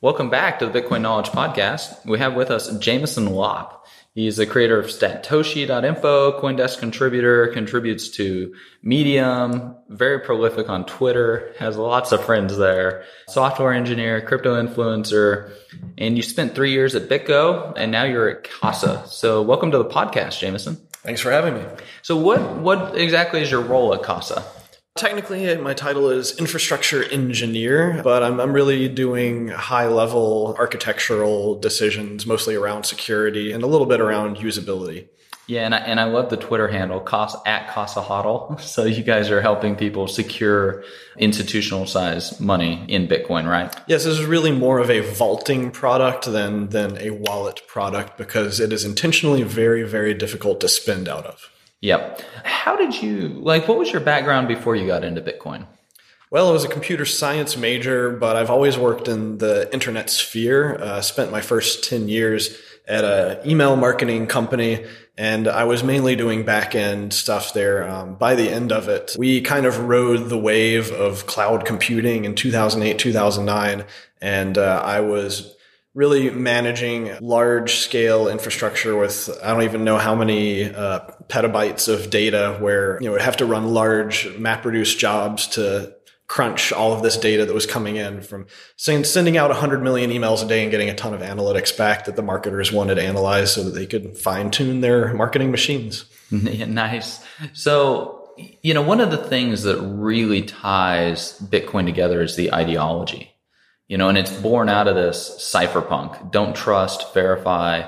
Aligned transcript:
Welcome 0.00 0.30
back 0.30 0.60
to 0.60 0.66
the 0.66 0.80
Bitcoin 0.80 1.00
Knowledge 1.00 1.30
Podcast. 1.30 2.06
We 2.06 2.20
have 2.20 2.34
with 2.34 2.52
us 2.52 2.70
Jameson 2.78 3.26
Lopp. 3.26 3.84
He's 4.14 4.36
the 4.36 4.46
creator 4.46 4.78
of 4.78 4.86
Statoshi.info, 4.86 6.40
Coindesk 6.40 6.78
contributor, 6.78 7.48
contributes 7.48 8.08
to 8.10 8.54
Medium, 8.82 9.74
very 9.88 10.20
prolific 10.20 10.68
on 10.68 10.86
Twitter, 10.86 11.52
has 11.58 11.76
lots 11.76 12.12
of 12.12 12.24
friends 12.24 12.56
there, 12.56 13.04
software 13.28 13.72
engineer, 13.72 14.20
crypto 14.20 14.54
influencer, 14.54 15.52
and 15.96 16.16
you 16.16 16.22
spent 16.22 16.54
three 16.54 16.70
years 16.70 16.94
at 16.94 17.08
BitGo 17.08 17.74
and 17.76 17.90
now 17.90 18.04
you're 18.04 18.28
at 18.28 18.44
Casa. 18.44 19.04
So 19.08 19.42
welcome 19.42 19.72
to 19.72 19.78
the 19.78 19.84
podcast, 19.84 20.38
Jameson. 20.38 20.76
Thanks 20.92 21.20
for 21.20 21.32
having 21.32 21.54
me. 21.54 21.64
So 22.02 22.16
what, 22.16 22.56
what 22.58 22.96
exactly 22.96 23.42
is 23.42 23.50
your 23.50 23.62
role 23.62 23.94
at 23.94 24.02
Casa? 24.02 24.44
Technically, 24.98 25.56
my 25.58 25.74
title 25.74 26.10
is 26.10 26.36
infrastructure 26.38 27.04
engineer, 27.04 28.00
but 28.02 28.24
I'm, 28.24 28.40
I'm 28.40 28.52
really 28.52 28.88
doing 28.88 29.46
high 29.46 29.86
level 29.86 30.56
architectural 30.58 31.58
decisions, 31.58 32.26
mostly 32.26 32.56
around 32.56 32.82
security 32.82 33.52
and 33.52 33.62
a 33.62 33.68
little 33.68 33.86
bit 33.86 34.00
around 34.00 34.38
usability. 34.38 35.06
Yeah, 35.46 35.64
and 35.64 35.74
I, 35.74 35.78
and 35.78 36.00
I 36.00 36.04
love 36.04 36.30
the 36.30 36.36
Twitter 36.36 36.66
handle 36.66 37.00
Casa, 37.00 37.40
at 37.46 37.68
Casa 37.68 38.02
Hodl. 38.02 38.60
So 38.68 38.84
you 38.84 39.04
guys 39.04 39.30
are 39.30 39.40
helping 39.40 39.76
people 39.76 40.08
secure 40.08 40.82
institutional 41.16 41.86
size 41.86 42.38
money 42.40 42.84
in 42.88 43.06
Bitcoin, 43.06 43.48
right? 43.48 43.74
Yes, 43.86 44.04
this 44.04 44.18
is 44.18 44.26
really 44.26 44.52
more 44.52 44.78
of 44.78 44.90
a 44.90 45.00
vaulting 45.00 45.70
product 45.70 46.26
than 46.26 46.68
than 46.68 46.98
a 46.98 47.10
wallet 47.10 47.62
product 47.66 48.18
because 48.18 48.60
it 48.60 48.72
is 48.72 48.84
intentionally 48.84 49.42
very 49.42 49.84
very 49.84 50.12
difficult 50.12 50.60
to 50.60 50.68
spend 50.68 51.08
out 51.08 51.24
of. 51.24 51.50
Yep. 51.80 52.22
How 52.44 52.76
did 52.76 53.00
you 53.00 53.28
like? 53.28 53.68
What 53.68 53.78
was 53.78 53.90
your 53.92 54.00
background 54.00 54.48
before 54.48 54.74
you 54.74 54.86
got 54.86 55.04
into 55.04 55.20
Bitcoin? 55.20 55.66
Well, 56.30 56.48
I 56.48 56.52
was 56.52 56.64
a 56.64 56.68
computer 56.68 57.06
science 57.06 57.56
major, 57.56 58.10
but 58.10 58.36
I've 58.36 58.50
always 58.50 58.76
worked 58.76 59.08
in 59.08 59.38
the 59.38 59.72
internet 59.72 60.10
sphere. 60.10 60.74
Uh, 60.74 61.00
spent 61.00 61.30
my 61.30 61.40
first 61.40 61.84
10 61.84 62.08
years 62.08 62.58
at 62.86 63.04
a 63.04 63.40
email 63.48 63.76
marketing 63.76 64.26
company 64.26 64.84
and 65.18 65.48
I 65.48 65.64
was 65.64 65.82
mainly 65.82 66.14
doing 66.14 66.44
back 66.44 66.76
end 66.76 67.12
stuff 67.12 67.52
there. 67.52 67.88
Um, 67.88 68.14
by 68.14 68.36
the 68.36 68.48
end 68.48 68.70
of 68.70 68.88
it, 68.88 69.16
we 69.18 69.40
kind 69.40 69.66
of 69.66 69.80
rode 69.80 70.28
the 70.28 70.38
wave 70.38 70.92
of 70.92 71.26
cloud 71.26 71.64
computing 71.64 72.24
in 72.24 72.36
2008, 72.36 72.98
2009. 73.00 73.84
And 74.20 74.56
uh, 74.56 74.80
I 74.84 75.00
was 75.00 75.56
really 75.94 76.30
managing 76.30 77.16
large 77.20 77.76
scale 77.76 78.28
infrastructure 78.28 78.96
with 78.96 79.30
I 79.42 79.52
don't 79.52 79.62
even 79.62 79.84
know 79.84 79.98
how 79.98 80.14
many 80.14 80.72
uh, 80.72 81.00
petabytes 81.28 81.92
of 81.92 82.10
data 82.10 82.56
where 82.60 82.98
you 83.00 83.08
know 83.08 83.14
we 83.14 83.20
have 83.20 83.38
to 83.38 83.46
run 83.46 83.74
large 83.74 84.26
MapReduce 84.26 84.96
jobs 84.96 85.46
to 85.48 85.94
crunch 86.28 86.72
all 86.72 86.92
of 86.92 87.02
this 87.02 87.16
data 87.16 87.46
that 87.46 87.54
was 87.54 87.64
coming 87.64 87.96
in 87.96 88.20
from 88.20 88.46
sending 88.76 89.38
out 89.38 89.48
100 89.48 89.82
million 89.82 90.10
emails 90.10 90.44
a 90.44 90.46
day 90.46 90.62
and 90.62 90.70
getting 90.70 90.90
a 90.90 90.94
ton 90.94 91.14
of 91.14 91.22
analytics 91.22 91.76
back 91.76 92.04
that 92.04 92.16
the 92.16 92.22
marketers 92.22 92.70
wanted 92.70 92.98
analyzed 92.98 93.54
so 93.54 93.64
that 93.64 93.70
they 93.70 93.86
could 93.86 94.16
fine 94.16 94.50
tune 94.50 94.82
their 94.82 95.14
marketing 95.14 95.50
machines. 95.50 96.04
nice. 96.30 97.24
So, 97.54 98.30
you 98.62 98.74
know, 98.74 98.82
one 98.82 99.00
of 99.00 99.10
the 99.10 99.16
things 99.16 99.62
that 99.62 99.80
really 99.80 100.42
ties 100.42 101.40
Bitcoin 101.40 101.86
together 101.86 102.20
is 102.20 102.36
the 102.36 102.52
ideology 102.52 103.32
you 103.88 103.96
know, 103.96 104.08
and 104.08 104.18
it's 104.18 104.30
born 104.30 104.68
out 104.68 104.86
of 104.86 104.94
this 104.94 105.50
cypherpunk. 105.52 106.30
Don't 106.30 106.54
trust, 106.54 107.12
verify. 107.14 107.80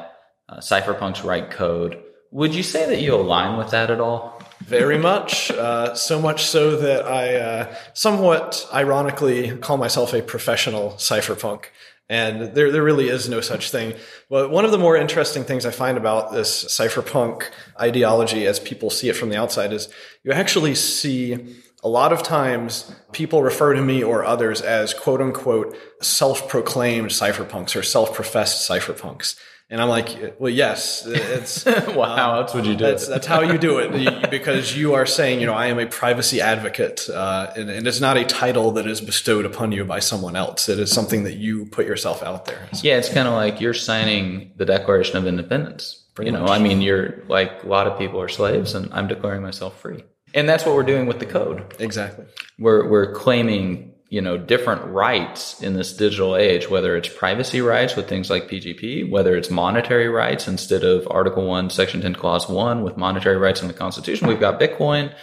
Uh, 0.49 0.57
cypherpunks 0.59 1.23
write 1.23 1.51
code. 1.51 2.03
Would 2.33 2.55
you 2.55 2.63
say 2.63 2.87
that 2.87 3.01
you 3.01 3.15
align 3.15 3.59
with 3.59 3.71
that 3.71 3.91
at 3.91 4.01
all? 4.01 4.41
Very 4.61 4.99
much. 4.99 5.51
Uh, 5.51 5.95
so 5.95 6.21
much 6.21 6.45
so 6.45 6.77
that 6.77 7.07
I 7.07 7.37
uh, 7.37 7.75
somewhat 7.93 8.69
ironically 8.73 9.57
call 9.59 9.77
myself 9.77 10.13
a 10.13 10.23
professional 10.23 10.93
cypherpunk. 10.93 11.67
And 12.09 12.57
there, 12.57 12.73
there 12.73 12.83
really 12.83 13.09
is 13.09 13.29
no 13.29 13.41
such 13.41 13.71
thing. 13.71 13.95
But 14.29 14.51
one 14.51 14.65
of 14.65 14.73
the 14.73 14.79
more 14.79 14.97
interesting 14.97 15.45
things 15.45 15.65
I 15.65 15.71
find 15.71 15.97
about 15.97 16.33
this 16.33 16.65
cypherpunk 16.65 17.45
ideology 17.81 18.47
as 18.47 18.59
people 18.59 18.91
see 18.91 19.09
it 19.09 19.17
from 19.17 19.29
the 19.29 19.37
outside 19.37 19.73
is 19.73 19.89
you 20.25 20.33
actually 20.33 20.75
see 20.75 21.57
a 21.83 21.89
lot 21.89 22.13
of 22.13 22.23
times 22.23 22.93
people 23.13 23.43
refer 23.43 23.75
to 23.75 23.83
me 23.83 24.03
or 24.03 24.25
others 24.25 24.61
as 24.61 24.95
quote 24.95 25.21
unquote 25.21 25.77
self-proclaimed 26.03 27.09
cypherpunks 27.09 27.75
or 27.77 27.83
self-professed 27.83 28.69
cypherpunks. 28.69 29.37
And 29.73 29.81
I'm 29.81 29.89
like, 29.89 30.35
well, 30.41 30.51
yes, 30.51 31.07
it's 31.07 31.65
wow. 31.95 32.33
Um, 32.33 32.43
that's 32.43 32.55
what 32.55 32.65
you 32.65 32.75
do. 32.75 32.85
That's, 32.85 33.07
that's 33.07 33.27
how 33.27 33.41
you 33.43 33.57
do 33.57 33.79
it 33.79 34.29
because 34.29 34.77
you 34.77 34.95
are 34.95 35.07
saying, 35.07 35.39
you 35.39 35.47
know, 35.47 35.55
I 35.55 35.67
am 35.67 35.79
a 35.79 35.87
privacy 35.87 36.41
advocate, 36.41 37.09
uh, 37.09 37.53
and, 37.57 37.71
and, 37.71 37.87
it's 37.87 38.01
not 38.01 38.17
a 38.17 38.25
title 38.25 38.73
that 38.73 38.89
is 38.89 39.01
bestowed 39.01 39.45
upon 39.45 39.71
you 39.71 39.85
by 39.85 40.01
someone 40.01 40.35
else. 40.35 40.69
It 40.69 40.81
is 40.81 40.91
something 40.91 41.23
that 41.23 41.37
you 41.37 41.67
put 41.67 41.87
yourself 41.87 42.21
out 42.21 42.47
there. 42.47 42.67
Yeah, 42.83 42.97
it's 42.97 43.09
kind 43.09 43.29
of 43.29 43.35
like 43.35 43.61
you're 43.61 43.73
signing 43.73 44.51
the 44.57 44.65
Declaration 44.65 45.17
of 45.17 45.29
Independence. 45.29 46.05
You 46.21 46.33
know, 46.33 46.41
much. 46.41 46.51
I 46.51 46.63
mean, 46.63 46.81
you're 46.81 47.23
like 47.29 47.63
a 47.63 47.69
lot 47.69 47.87
of 47.87 47.97
people 47.97 48.21
are 48.21 48.29
slaves, 48.29 48.75
and 48.75 48.93
I'm 48.93 49.07
declaring 49.07 49.41
myself 49.41 49.81
free. 49.81 50.03
And 50.35 50.49
that's 50.49 50.65
what 50.65 50.75
we're 50.75 50.83
doing 50.83 51.07
with 51.07 51.19
the 51.19 51.27
code. 51.27 51.75
Exactly. 51.79 52.27
We're 52.59 52.89
we're 52.89 53.13
claiming, 53.13 53.95
you 54.09 54.21
know, 54.21 54.39
different 54.39 54.85
rights 54.87 55.63
in 55.63 55.75
this 55.75 55.93
digital 55.93 56.37
age, 56.37 56.71
whether 56.71 56.97
it's 56.97 57.09
privacy 57.09 57.61
rights 57.61 57.97
with 57.97 58.09
things 58.09 58.31
like 58.31 58.49
PGP, 58.49 59.11
whether 59.11 59.37
it's 59.37 59.51
monetary 59.51 60.09
rights 60.09 60.47
instead 60.47 60.85
of 60.85 61.07
Article 61.11 61.47
1, 61.47 61.71
Section 61.71 62.01
10, 62.01 62.15
Clause 62.15 62.49
1 62.49 62.83
with 62.83 62.97
monetary 62.97 63.37
rights 63.37 63.63
in 63.63 63.69
the 63.69 63.75
Constitution. 63.75 64.29
We've 64.29 64.41
got 64.41 64.61
Bitcoin. 64.61 65.15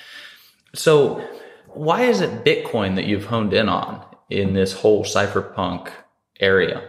So 0.74 1.26
why 1.68 2.04
is 2.04 2.22
it 2.22 2.44
Bitcoin 2.44 2.96
that 2.96 3.06
you've 3.06 3.26
honed 3.26 3.54
in 3.54 3.70
on 3.70 4.04
in 4.30 4.54
this 4.54 4.74
whole 4.74 5.04
cypherpunk 5.04 5.90
area? 6.40 6.84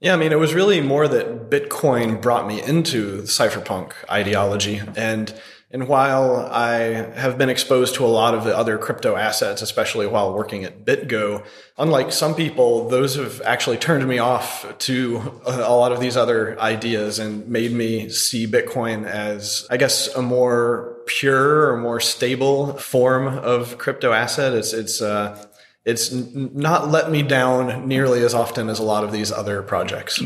Yeah, 0.00 0.14
I 0.14 0.16
mean, 0.16 0.30
it 0.30 0.38
was 0.38 0.54
really 0.54 0.80
more 0.80 1.08
that 1.08 1.50
Bitcoin 1.50 2.22
brought 2.22 2.46
me 2.46 2.62
into 2.62 3.22
the 3.22 3.26
cypherpunk 3.26 3.92
ideology. 4.08 4.80
And 4.96 5.34
and 5.70 5.86
while 5.86 6.48
I 6.50 6.78
have 7.14 7.36
been 7.36 7.50
exposed 7.50 7.96
to 7.96 8.04
a 8.04 8.08
lot 8.08 8.34
of 8.34 8.44
the 8.44 8.56
other 8.56 8.78
crypto 8.78 9.16
assets, 9.16 9.60
especially 9.60 10.06
while 10.06 10.32
working 10.32 10.64
at 10.64 10.86
BitGo, 10.86 11.44
unlike 11.76 12.10
some 12.10 12.34
people, 12.34 12.88
those 12.88 13.16
have 13.16 13.42
actually 13.42 13.76
turned 13.76 14.08
me 14.08 14.18
off 14.18 14.78
to 14.78 15.40
a 15.44 15.74
lot 15.74 15.92
of 15.92 16.00
these 16.00 16.16
other 16.16 16.58
ideas 16.58 17.18
and 17.18 17.46
made 17.48 17.72
me 17.72 18.08
see 18.08 18.46
Bitcoin 18.46 19.04
as, 19.06 19.66
I 19.68 19.76
guess, 19.76 20.08
a 20.14 20.22
more 20.22 20.96
pure 21.06 21.70
or 21.70 21.76
more 21.76 22.00
stable 22.00 22.72
form 22.78 23.26
of 23.26 23.76
crypto 23.76 24.12
asset. 24.12 24.54
It's, 24.54 24.72
it's, 24.72 25.02
uh, 25.02 25.47
it's 25.88 26.12
not 26.12 26.90
let 26.90 27.10
me 27.10 27.22
down 27.22 27.88
nearly 27.88 28.22
as 28.22 28.34
often 28.34 28.68
as 28.68 28.78
a 28.78 28.82
lot 28.82 29.04
of 29.04 29.10
these 29.10 29.32
other 29.32 29.62
projects. 29.62 30.22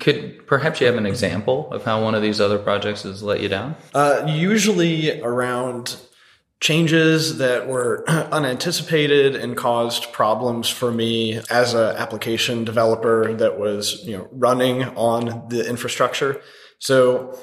Could 0.00 0.44
perhaps 0.48 0.80
you 0.80 0.88
have 0.88 0.96
an 0.96 1.06
example 1.06 1.72
of 1.72 1.84
how 1.84 2.02
one 2.02 2.16
of 2.16 2.22
these 2.22 2.40
other 2.40 2.58
projects 2.58 3.04
has 3.04 3.22
let 3.22 3.40
you 3.40 3.48
down? 3.48 3.76
Uh, 3.94 4.24
usually 4.26 5.20
around 5.22 5.96
changes 6.60 7.38
that 7.38 7.68
were 7.68 8.04
unanticipated 8.08 9.36
and 9.36 9.56
caused 9.56 10.12
problems 10.12 10.68
for 10.68 10.90
me 10.90 11.40
as 11.48 11.74
an 11.74 11.96
application 11.96 12.64
developer 12.64 13.32
that 13.34 13.56
was 13.56 14.04
you 14.04 14.18
know 14.18 14.28
running 14.32 14.82
on 14.82 15.48
the 15.48 15.64
infrastructure. 15.68 16.42
So 16.80 17.38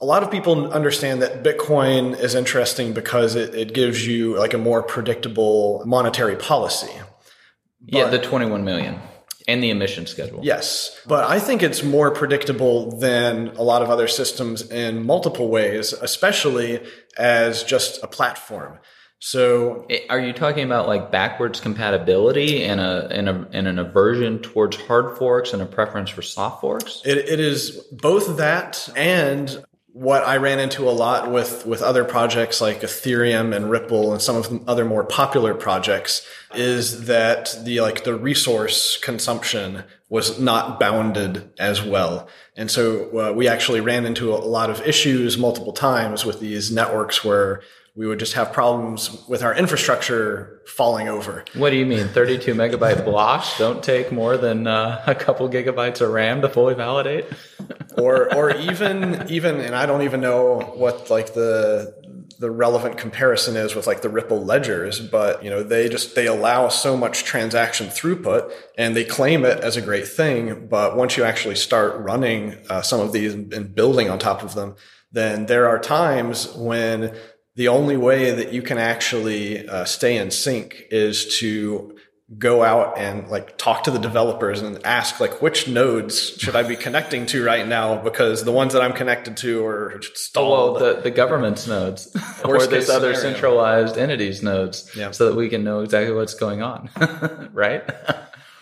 a 0.00 0.06
lot 0.06 0.22
of 0.22 0.30
people 0.30 0.72
understand 0.72 1.20
that 1.22 1.42
Bitcoin 1.42 2.18
is 2.18 2.34
interesting 2.34 2.92
because 2.92 3.34
it, 3.34 3.54
it 3.54 3.74
gives 3.74 4.06
you 4.06 4.38
like 4.38 4.54
a 4.54 4.58
more 4.58 4.82
predictable 4.82 5.82
monetary 5.84 6.36
policy. 6.36 6.92
But, 7.82 7.98
yeah, 7.98 8.08
the 8.08 8.18
21 8.18 8.64
million 8.64 9.00
and 9.46 9.62
the 9.62 9.70
emission 9.70 10.06
schedule. 10.06 10.40
Yes. 10.42 10.98
But 11.06 11.28
I 11.28 11.38
think 11.38 11.62
it's 11.62 11.82
more 11.82 12.10
predictable 12.10 12.98
than 12.98 13.48
a 13.56 13.62
lot 13.62 13.82
of 13.82 13.90
other 13.90 14.06
systems 14.06 14.70
in 14.70 15.04
multiple 15.04 15.48
ways, 15.48 15.92
especially 15.92 16.80
as 17.18 17.64
just 17.64 18.02
a 18.02 18.06
platform. 18.06 18.78
So 19.18 19.86
Eh, 19.90 20.00
Are 20.08 20.20
you 20.20 20.32
talking 20.32 20.64
about 20.64 20.88
like 20.88 21.10
backwards 21.10 21.60
compatibility 21.60 22.64
and 22.64 22.80
a 22.80 23.06
and 23.10 23.28
a 23.28 23.48
and 23.52 23.68
an 23.68 23.78
aversion 23.78 24.38
towards 24.38 24.76
hard 24.76 25.18
forks 25.18 25.52
and 25.52 25.60
a 25.60 25.66
preference 25.66 26.08
for 26.08 26.22
soft 26.22 26.62
forks? 26.62 27.02
It, 27.04 27.18
it 27.18 27.40
is 27.40 27.72
both 27.92 28.38
that 28.38 28.88
and 28.96 29.62
what 29.92 30.26
I 30.26 30.36
ran 30.36 30.60
into 30.60 30.88
a 30.88 30.92
lot 30.92 31.30
with, 31.30 31.66
with 31.66 31.82
other 31.82 32.04
projects 32.04 32.60
like 32.60 32.82
Ethereum 32.82 33.54
and 33.54 33.70
Ripple 33.70 34.12
and 34.12 34.22
some 34.22 34.36
of 34.36 34.48
the 34.48 34.62
other 34.70 34.84
more 34.84 35.04
popular 35.04 35.54
projects 35.54 36.26
is 36.54 37.06
that 37.06 37.56
the, 37.64 37.80
like 37.80 38.04
the 38.04 38.14
resource 38.14 38.98
consumption 38.98 39.84
was 40.08 40.38
not 40.38 40.78
bounded 40.78 41.52
as 41.58 41.82
well. 41.82 42.28
And 42.56 42.70
so 42.70 43.18
uh, 43.18 43.32
we 43.32 43.48
actually 43.48 43.80
ran 43.80 44.06
into 44.06 44.32
a 44.32 44.36
lot 44.36 44.70
of 44.70 44.80
issues 44.86 45.38
multiple 45.38 45.72
times 45.72 46.24
with 46.24 46.40
these 46.40 46.70
networks 46.70 47.24
where 47.24 47.62
we 47.96 48.06
would 48.06 48.18
just 48.18 48.34
have 48.34 48.52
problems 48.52 49.26
with 49.28 49.42
our 49.42 49.54
infrastructure 49.54 50.62
falling 50.66 51.08
over. 51.08 51.44
What 51.54 51.70
do 51.70 51.76
you 51.76 51.86
mean? 51.86 52.08
32 52.08 52.54
megabyte 52.54 53.04
blocks 53.04 53.58
don't 53.58 53.82
take 53.82 54.12
more 54.12 54.36
than 54.36 54.66
uh, 54.66 55.02
a 55.06 55.14
couple 55.14 55.48
gigabytes 55.48 56.00
of 56.00 56.10
RAM 56.10 56.40
to 56.42 56.48
fully 56.48 56.74
validate? 56.74 57.26
or 57.98 58.34
or 58.34 58.50
even 58.56 59.26
even 59.28 59.60
and 59.60 59.74
I 59.74 59.86
don't 59.86 60.02
even 60.02 60.20
know 60.20 60.60
what 60.76 61.10
like 61.10 61.34
the 61.34 61.94
the 62.38 62.50
relevant 62.50 62.96
comparison 62.96 63.54
is 63.54 63.74
with 63.74 63.86
like 63.86 64.00
the 64.00 64.08
Ripple 64.08 64.42
ledgers, 64.42 64.98
but 64.98 65.44
you 65.44 65.50
know 65.50 65.62
they 65.62 65.88
just 65.88 66.14
they 66.14 66.26
allow 66.26 66.68
so 66.68 66.96
much 66.96 67.24
transaction 67.24 67.88
throughput 67.88 68.50
and 68.78 68.96
they 68.96 69.04
claim 69.04 69.44
it 69.44 69.60
as 69.60 69.76
a 69.76 69.82
great 69.82 70.08
thing. 70.08 70.66
But 70.68 70.96
once 70.96 71.16
you 71.16 71.24
actually 71.24 71.56
start 71.56 72.00
running 72.00 72.56
uh, 72.70 72.80
some 72.80 73.00
of 73.00 73.12
these 73.12 73.34
and 73.34 73.74
building 73.74 74.08
on 74.08 74.18
top 74.18 74.42
of 74.42 74.54
them, 74.54 74.76
then 75.12 75.46
there 75.46 75.68
are 75.68 75.78
times 75.78 76.54
when 76.54 77.14
the 77.56 77.68
only 77.68 77.96
way 77.96 78.30
that 78.30 78.52
you 78.52 78.62
can 78.62 78.78
actually 78.78 79.68
uh, 79.68 79.84
stay 79.84 80.16
in 80.16 80.30
sync 80.30 80.84
is 80.90 81.38
to 81.40 81.96
go 82.38 82.62
out 82.62 82.96
and 82.96 83.28
like 83.28 83.58
talk 83.58 83.82
to 83.82 83.90
the 83.90 83.98
developers 83.98 84.62
and 84.62 84.78
ask 84.86 85.18
like 85.18 85.42
which 85.42 85.66
nodes 85.66 86.36
should 86.38 86.54
I 86.54 86.62
be 86.62 86.76
connecting 86.86 87.26
to 87.26 87.44
right 87.44 87.66
now 87.66 87.96
because 88.00 88.44
the 88.44 88.52
ones 88.52 88.72
that 88.72 88.82
I'm 88.82 88.92
connected 88.92 89.36
to 89.38 89.66
are 89.66 90.00
stalled. 90.14 90.80
Well, 90.80 90.94
the, 90.94 91.00
the 91.02 91.10
government's 91.10 91.66
nodes 91.66 92.14
or 92.44 92.64
this 92.68 92.88
other 92.88 93.14
scenario. 93.14 93.32
centralized 93.34 93.98
entities 93.98 94.44
nodes 94.44 94.88
Yeah. 94.96 95.10
so 95.10 95.28
that 95.28 95.34
we 95.34 95.48
can 95.48 95.64
know 95.64 95.80
exactly 95.80 96.14
what's 96.14 96.34
going 96.34 96.62
on, 96.62 96.88
right? 97.52 97.82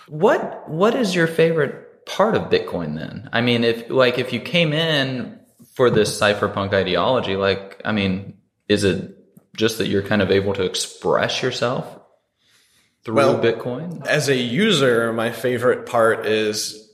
what 0.09 0.69
what 0.71 0.95
is 0.95 1.15
your 1.15 1.27
favorite 1.27 2.07
part 2.07 2.35
of 2.35 2.45
Bitcoin 2.45 2.97
then? 2.97 3.29
I 3.35 3.43
mean, 3.43 3.65
if 3.65 3.91
like 3.91 4.19
if 4.19 4.33
you 4.33 4.41
came 4.41 4.73
in 4.73 5.39
for 5.75 5.91
this 5.91 6.19
cypherpunk 6.19 6.73
ideology, 6.73 7.37
like 7.37 7.83
I 7.85 7.93
mean, 7.93 8.38
is 8.69 8.85
it 8.85 9.17
just 9.57 9.79
that 9.79 9.89
you're 9.89 10.03
kind 10.03 10.23
of 10.23 10.31
able 10.31 10.55
to 10.55 10.63
express 10.63 11.43
yourself 11.43 11.99
through 13.05 13.15
Well, 13.15 13.41
Bitcoin? 13.41 14.07
As 14.07 14.29
a 14.29 14.37
user, 14.37 15.13
my 15.13 15.31
favorite 15.33 15.87
part 15.87 16.27
is 16.27 16.85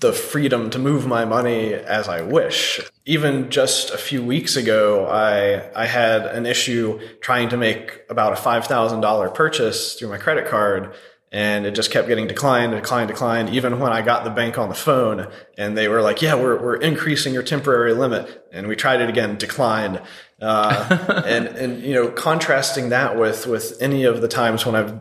the 0.00 0.12
freedom 0.12 0.70
to 0.70 0.78
move 0.78 1.06
my 1.06 1.24
money 1.24 1.74
as 1.74 2.08
I 2.08 2.22
wish. 2.22 2.80
Even 3.04 3.50
just 3.50 3.90
a 3.90 3.98
few 3.98 4.22
weeks 4.22 4.56
ago, 4.56 5.06
I 5.06 5.70
I 5.74 5.86
had 5.86 6.26
an 6.26 6.46
issue 6.46 7.00
trying 7.20 7.50
to 7.50 7.56
make 7.56 8.00
about 8.08 8.32
a 8.32 8.36
five 8.36 8.66
thousand 8.66 9.00
dollar 9.00 9.28
purchase 9.28 9.94
through 9.94 10.08
my 10.08 10.18
credit 10.18 10.46
card, 10.46 10.94
and 11.30 11.66
it 11.66 11.74
just 11.74 11.90
kept 11.90 12.08
getting 12.08 12.26
declined, 12.26 12.72
declined, 12.72 13.08
declined. 13.08 13.50
Even 13.50 13.78
when 13.78 13.92
I 13.92 14.00
got 14.00 14.24
the 14.24 14.30
bank 14.30 14.58
on 14.58 14.68
the 14.68 14.74
phone, 14.74 15.28
and 15.58 15.76
they 15.76 15.88
were 15.88 16.00
like, 16.00 16.22
"Yeah, 16.22 16.34
we're 16.34 16.60
we're 16.60 16.76
increasing 16.76 17.34
your 17.34 17.42
temporary 17.42 17.92
limit," 17.92 18.46
and 18.52 18.68
we 18.68 18.76
tried 18.76 19.00
it 19.02 19.08
again, 19.10 19.36
declined. 19.36 20.00
Uh, 20.40 21.22
and 21.26 21.48
and 21.48 21.82
you 21.82 21.94
know, 21.94 22.08
contrasting 22.08 22.88
that 22.88 23.18
with 23.18 23.46
with 23.46 23.76
any 23.80 24.04
of 24.04 24.20
the 24.20 24.28
times 24.28 24.64
when 24.64 24.74
I've 24.74 25.00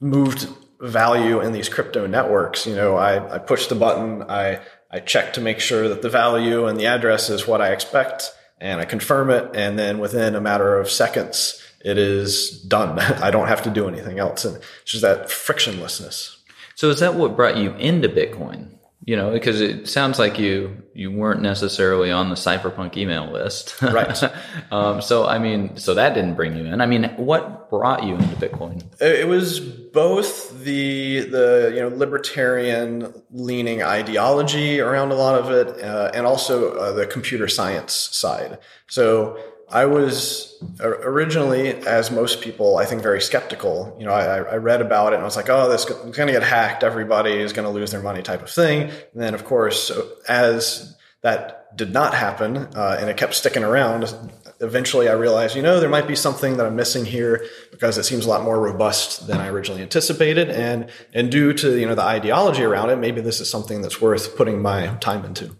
moved 0.00 0.48
value 0.82 1.40
in 1.40 1.52
these 1.52 1.68
crypto 1.68 2.06
networks. 2.06 2.66
You 2.66 2.74
know, 2.74 2.96
I, 2.96 3.36
I 3.36 3.38
push 3.38 3.68
the 3.68 3.74
button, 3.74 4.24
I, 4.28 4.60
I 4.90 5.00
check 5.00 5.32
to 5.34 5.40
make 5.40 5.60
sure 5.60 5.88
that 5.88 6.02
the 6.02 6.10
value 6.10 6.66
and 6.66 6.78
the 6.78 6.86
address 6.86 7.30
is 7.30 7.46
what 7.46 7.62
I 7.62 7.70
expect, 7.70 8.30
and 8.60 8.80
I 8.80 8.84
confirm 8.84 9.30
it, 9.30 9.54
and 9.54 9.78
then 9.78 10.00
within 10.00 10.34
a 10.34 10.40
matter 10.40 10.76
of 10.78 10.90
seconds, 10.90 11.62
it 11.84 11.98
is 11.98 12.60
done. 12.62 12.98
I 13.22 13.30
don't 13.30 13.48
have 13.48 13.62
to 13.62 13.70
do 13.70 13.88
anything 13.88 14.18
else. 14.18 14.44
And 14.44 14.56
it's 14.56 14.92
just 14.92 15.02
that 15.02 15.26
frictionlessness. 15.28 16.36
So 16.74 16.90
is 16.90 17.00
that 17.00 17.14
what 17.14 17.36
brought 17.36 17.56
you 17.56 17.72
into 17.74 18.08
Bitcoin? 18.08 18.76
You 19.04 19.16
know, 19.16 19.32
because 19.32 19.60
it 19.60 19.88
sounds 19.88 20.18
like 20.18 20.38
you 20.38 20.82
you 20.94 21.10
weren't 21.10 21.42
necessarily 21.42 22.12
on 22.12 22.28
the 22.28 22.36
cypherpunk 22.36 22.96
email 22.96 23.32
list, 23.32 23.80
Right. 23.82 24.22
um, 24.70 25.02
so 25.02 25.26
I 25.26 25.38
mean, 25.38 25.76
so 25.76 25.94
that 25.94 26.14
didn't 26.14 26.34
bring 26.34 26.56
you 26.56 26.66
in. 26.66 26.80
I 26.80 26.86
mean, 26.86 27.04
what 27.16 27.68
brought 27.68 28.04
you 28.04 28.14
into 28.14 28.36
Bitcoin? 28.36 28.82
It 29.00 29.26
was 29.26 29.58
both 29.58 30.64
the 30.64 31.20
the 31.20 31.72
you 31.74 31.80
know 31.80 31.88
libertarian 31.88 33.12
leaning 33.30 33.82
ideology 33.82 34.80
around 34.80 35.10
a 35.10 35.16
lot 35.16 35.34
of 35.40 35.50
it, 35.50 35.82
uh, 35.82 36.10
and 36.14 36.26
also 36.26 36.74
uh, 36.74 36.92
the 36.92 37.06
computer 37.06 37.48
science 37.48 37.92
side. 37.92 38.58
So 38.86 39.38
I 39.68 39.86
was 39.86 40.62
originally, 40.80 41.70
as 41.70 42.10
most 42.10 42.40
people, 42.40 42.76
I 42.76 42.84
think, 42.84 43.02
very 43.02 43.20
skeptical. 43.20 43.96
You 43.98 44.06
know, 44.06 44.12
I, 44.12 44.38
I 44.38 44.56
read 44.56 44.80
about 44.80 45.12
it 45.12 45.16
and 45.16 45.22
I 45.22 45.24
was 45.24 45.36
like, 45.36 45.48
"Oh, 45.48 45.68
this 45.70 45.84
is 45.84 45.90
going 45.90 46.26
to 46.26 46.32
get 46.32 46.42
hacked. 46.42 46.84
Everybody 46.84 47.32
is 47.32 47.52
going 47.52 47.66
to 47.66 47.72
lose 47.72 47.90
their 47.90 48.02
money," 48.02 48.22
type 48.22 48.42
of 48.42 48.50
thing. 48.50 48.82
And 48.82 49.22
then, 49.22 49.34
of 49.34 49.44
course, 49.44 49.90
as 50.28 50.96
that 51.22 51.76
did 51.76 51.92
not 51.92 52.14
happen, 52.14 52.56
uh, 52.56 52.98
and 53.00 53.08
it 53.08 53.16
kept 53.16 53.34
sticking 53.34 53.64
around. 53.64 54.14
Eventually, 54.60 55.08
I 55.08 55.12
realized, 55.12 55.56
you 55.56 55.62
know, 55.62 55.80
there 55.80 55.88
might 55.88 56.06
be 56.06 56.14
something 56.14 56.56
that 56.56 56.66
I'm 56.66 56.76
missing 56.76 57.04
here 57.04 57.44
because 57.70 57.98
it 57.98 58.04
seems 58.04 58.26
a 58.26 58.28
lot 58.28 58.42
more 58.42 58.60
robust 58.60 59.26
than 59.26 59.38
I 59.38 59.48
originally 59.48 59.82
anticipated, 59.82 60.50
and 60.50 60.90
and 61.14 61.30
due 61.30 61.52
to 61.54 61.78
you 61.78 61.86
know 61.86 61.94
the 61.94 62.02
ideology 62.02 62.62
around 62.62 62.90
it, 62.90 62.96
maybe 62.96 63.20
this 63.20 63.40
is 63.40 63.50
something 63.50 63.82
that's 63.82 64.00
worth 64.00 64.36
putting 64.36 64.60
my 64.60 64.88
time 65.00 65.24
into. 65.24 65.56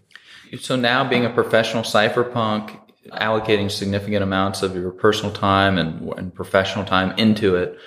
So 0.60 0.76
now, 0.76 1.08
being 1.08 1.24
a 1.24 1.30
professional 1.30 1.82
cypherpunk, 1.82 2.78
allocating 3.10 3.70
significant 3.70 4.22
amounts 4.22 4.62
of 4.62 4.74
your 4.74 4.90
personal 4.90 5.32
time 5.32 5.78
and, 5.78 6.08
and 6.16 6.34
professional 6.34 6.84
time 6.84 7.16
into 7.18 7.56
it, 7.56 7.78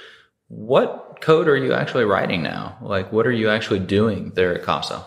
what 0.47 1.17
code 1.21 1.47
are 1.47 1.55
you 1.57 1.73
actually 1.73 2.03
writing 2.03 2.43
now? 2.43 2.77
Like, 2.81 3.11
what 3.11 3.25
are 3.25 3.31
you 3.31 3.49
actually 3.49 3.79
doing 3.79 4.31
there 4.35 4.53
at 4.53 4.63
Casa? 4.63 5.05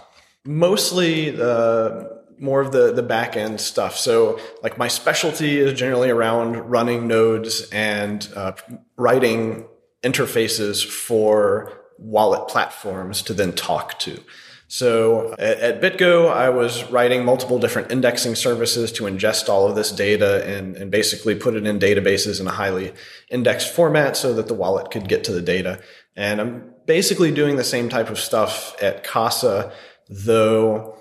mostly 0.48 1.38
uh, 1.40 2.04
more 2.38 2.60
of 2.60 2.72
the 2.72 2.92
the 2.92 3.02
back 3.02 3.36
end 3.36 3.60
stuff. 3.60 3.96
So 3.96 4.40
like 4.62 4.78
my 4.78 4.88
specialty 4.88 5.58
is 5.58 5.78
generally 5.78 6.10
around 6.10 6.56
running 6.70 7.06
nodes 7.06 7.68
and 7.70 8.26
uh, 8.34 8.52
writing 8.96 9.68
interfaces 10.02 10.84
for 10.84 11.72
wallet 11.98 12.48
platforms 12.48 13.22
to 13.22 13.34
then 13.34 13.52
talk 13.52 13.98
to. 14.00 14.18
So 14.68 15.32
at, 15.38 15.58
at 15.58 15.80
BitGo, 15.80 16.30
I 16.30 16.50
was 16.50 16.84
writing 16.90 17.24
multiple 17.24 17.58
different 17.58 17.90
indexing 17.90 18.34
services 18.34 18.92
to 18.92 19.04
ingest 19.04 19.48
all 19.48 19.66
of 19.66 19.74
this 19.74 19.90
data 19.90 20.46
and, 20.46 20.76
and 20.76 20.90
basically 20.90 21.34
put 21.34 21.54
it 21.54 21.66
in 21.66 21.78
databases 21.78 22.38
in 22.38 22.46
a 22.46 22.52
highly 22.52 22.92
indexed 23.30 23.74
format 23.74 24.16
so 24.16 24.34
that 24.34 24.46
the 24.46 24.54
wallet 24.54 24.90
could 24.90 25.08
get 25.08 25.24
to 25.24 25.32
the 25.32 25.40
data. 25.40 25.80
And 26.14 26.40
I'm 26.40 26.74
basically 26.84 27.32
doing 27.32 27.56
the 27.56 27.64
same 27.64 27.88
type 27.88 28.10
of 28.10 28.18
stuff 28.18 28.80
at 28.82 29.04
Casa, 29.04 29.72
though 30.10 30.94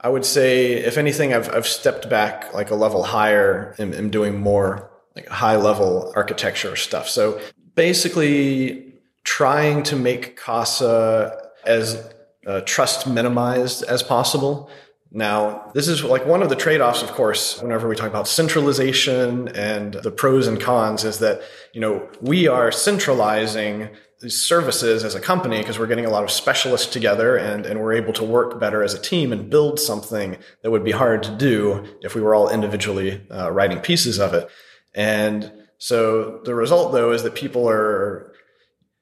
I 0.00 0.08
would 0.08 0.24
say, 0.24 0.72
if 0.72 0.98
anything, 0.98 1.32
I've, 1.32 1.48
I've 1.54 1.66
stepped 1.66 2.10
back 2.10 2.52
like 2.52 2.70
a 2.70 2.74
level 2.74 3.04
higher 3.04 3.74
and 3.78 3.94
am 3.94 4.10
doing 4.10 4.38
more 4.40 4.90
like 5.14 5.28
high 5.28 5.56
level 5.56 6.12
architecture 6.16 6.74
stuff. 6.74 7.08
So 7.08 7.40
basically 7.76 8.94
trying 9.22 9.84
to 9.84 9.96
make 9.96 10.36
Casa 10.36 11.50
as 11.64 12.12
uh, 12.46 12.60
trust 12.62 13.06
minimized 13.06 13.82
as 13.84 14.02
possible. 14.02 14.70
Now, 15.12 15.70
this 15.72 15.88
is 15.88 16.02
like 16.04 16.26
one 16.26 16.42
of 16.42 16.48
the 16.48 16.56
trade 16.56 16.80
offs, 16.80 17.02
of 17.02 17.12
course, 17.12 17.60
whenever 17.62 17.88
we 17.88 17.96
talk 17.96 18.08
about 18.08 18.28
centralization 18.28 19.48
and 19.48 19.94
the 19.94 20.10
pros 20.10 20.46
and 20.46 20.60
cons 20.60 21.04
is 21.04 21.20
that, 21.20 21.42
you 21.72 21.80
know, 21.80 22.08
we 22.20 22.48
are 22.48 22.72
centralizing 22.72 23.88
these 24.20 24.42
services 24.42 25.04
as 25.04 25.14
a 25.14 25.20
company 25.20 25.58
because 25.58 25.78
we're 25.78 25.86
getting 25.86 26.06
a 26.06 26.10
lot 26.10 26.24
of 26.24 26.30
specialists 26.30 26.92
together 26.92 27.36
and, 27.36 27.66
and 27.66 27.80
we're 27.80 27.92
able 27.92 28.12
to 28.14 28.24
work 28.24 28.58
better 28.58 28.82
as 28.82 28.94
a 28.94 29.00
team 29.00 29.32
and 29.32 29.50
build 29.50 29.78
something 29.78 30.36
that 30.62 30.70
would 30.70 30.84
be 30.84 30.90
hard 30.90 31.22
to 31.22 31.36
do 31.36 31.84
if 32.02 32.14
we 32.14 32.20
were 32.20 32.34
all 32.34 32.48
individually 32.48 33.22
uh, 33.30 33.50
writing 33.50 33.78
pieces 33.78 34.18
of 34.18 34.34
it. 34.34 34.48
And 34.94 35.52
so 35.78 36.40
the 36.44 36.54
result, 36.54 36.92
though, 36.92 37.12
is 37.12 37.22
that 37.22 37.34
people 37.34 37.68
are 37.68 38.32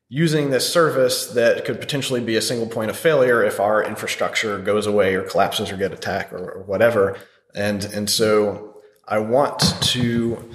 using 0.09 0.51
this 0.51 0.71
service 0.71 1.29
that 1.29 1.65
could 1.65 1.81
potentially 1.81 2.21
be 2.21 2.37
a 2.37 2.43
single 2.43 2.67
point 2.67 2.91
of 2.91 2.97
failure 2.97 3.43
if 3.43 3.59
our 3.59 3.83
infrastructure 3.83 4.59
goes 4.59 4.87
away 4.87 5.15
or 5.15 5.23
collapses 5.23 5.71
or 5.71 5.77
get 5.77 5.93
attacked 5.93 6.33
or, 6.33 6.53
or 6.53 6.63
whatever. 6.63 7.17
And 7.55 7.85
and 7.85 8.09
so 8.09 8.77
I 9.07 9.19
want 9.19 9.61
to 9.61 10.55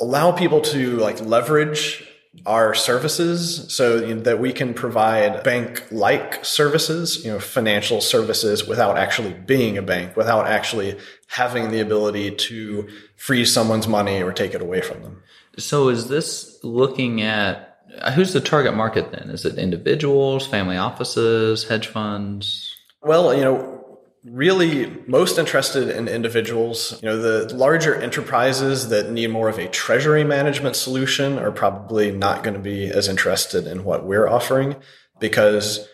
allow 0.00 0.32
people 0.32 0.60
to 0.60 0.96
like 0.96 1.20
leverage 1.20 2.04
our 2.46 2.74
services 2.74 3.72
so 3.72 4.04
you 4.04 4.14
know, 4.14 4.20
that 4.22 4.38
we 4.38 4.52
can 4.52 4.74
provide 4.74 5.42
bank 5.42 5.84
like 5.90 6.44
services, 6.44 7.24
you 7.24 7.32
know, 7.32 7.40
financial 7.40 8.00
services 8.00 8.66
without 8.66 8.96
actually 8.96 9.32
being 9.32 9.76
a 9.76 9.82
bank, 9.82 10.16
without 10.16 10.46
actually 10.46 10.96
having 11.28 11.70
the 11.70 11.80
ability 11.80 12.30
to 12.30 12.88
freeze 13.16 13.52
someone's 13.52 13.88
money 13.88 14.22
or 14.22 14.32
take 14.32 14.54
it 14.54 14.62
away 14.62 14.80
from 14.80 15.02
them. 15.02 15.22
So 15.56 15.88
is 15.88 16.08
this 16.08 16.58
looking 16.62 17.22
at 17.22 17.67
who's 18.14 18.32
the 18.32 18.40
target 18.40 18.74
market 18.74 19.12
then? 19.12 19.30
Is 19.30 19.44
it 19.44 19.58
individuals, 19.58 20.46
family 20.46 20.76
offices, 20.76 21.64
hedge 21.64 21.86
funds? 21.86 22.74
Well, 23.02 23.34
you 23.34 23.42
know, 23.42 23.78
really 24.24 24.86
most 25.06 25.38
interested 25.38 25.88
in 25.88 26.08
individuals. 26.08 26.98
You 27.02 27.08
know, 27.08 27.18
the 27.18 27.54
larger 27.54 27.94
enterprises 27.94 28.88
that 28.88 29.10
need 29.10 29.30
more 29.30 29.48
of 29.48 29.58
a 29.58 29.68
treasury 29.68 30.24
management 30.24 30.76
solution 30.76 31.38
are 31.38 31.52
probably 31.52 32.10
not 32.10 32.42
going 32.42 32.54
to 32.54 32.60
be 32.60 32.86
as 32.86 33.08
interested 33.08 33.66
in 33.66 33.84
what 33.84 34.04
we're 34.04 34.28
offering 34.28 34.76
because 35.20 35.86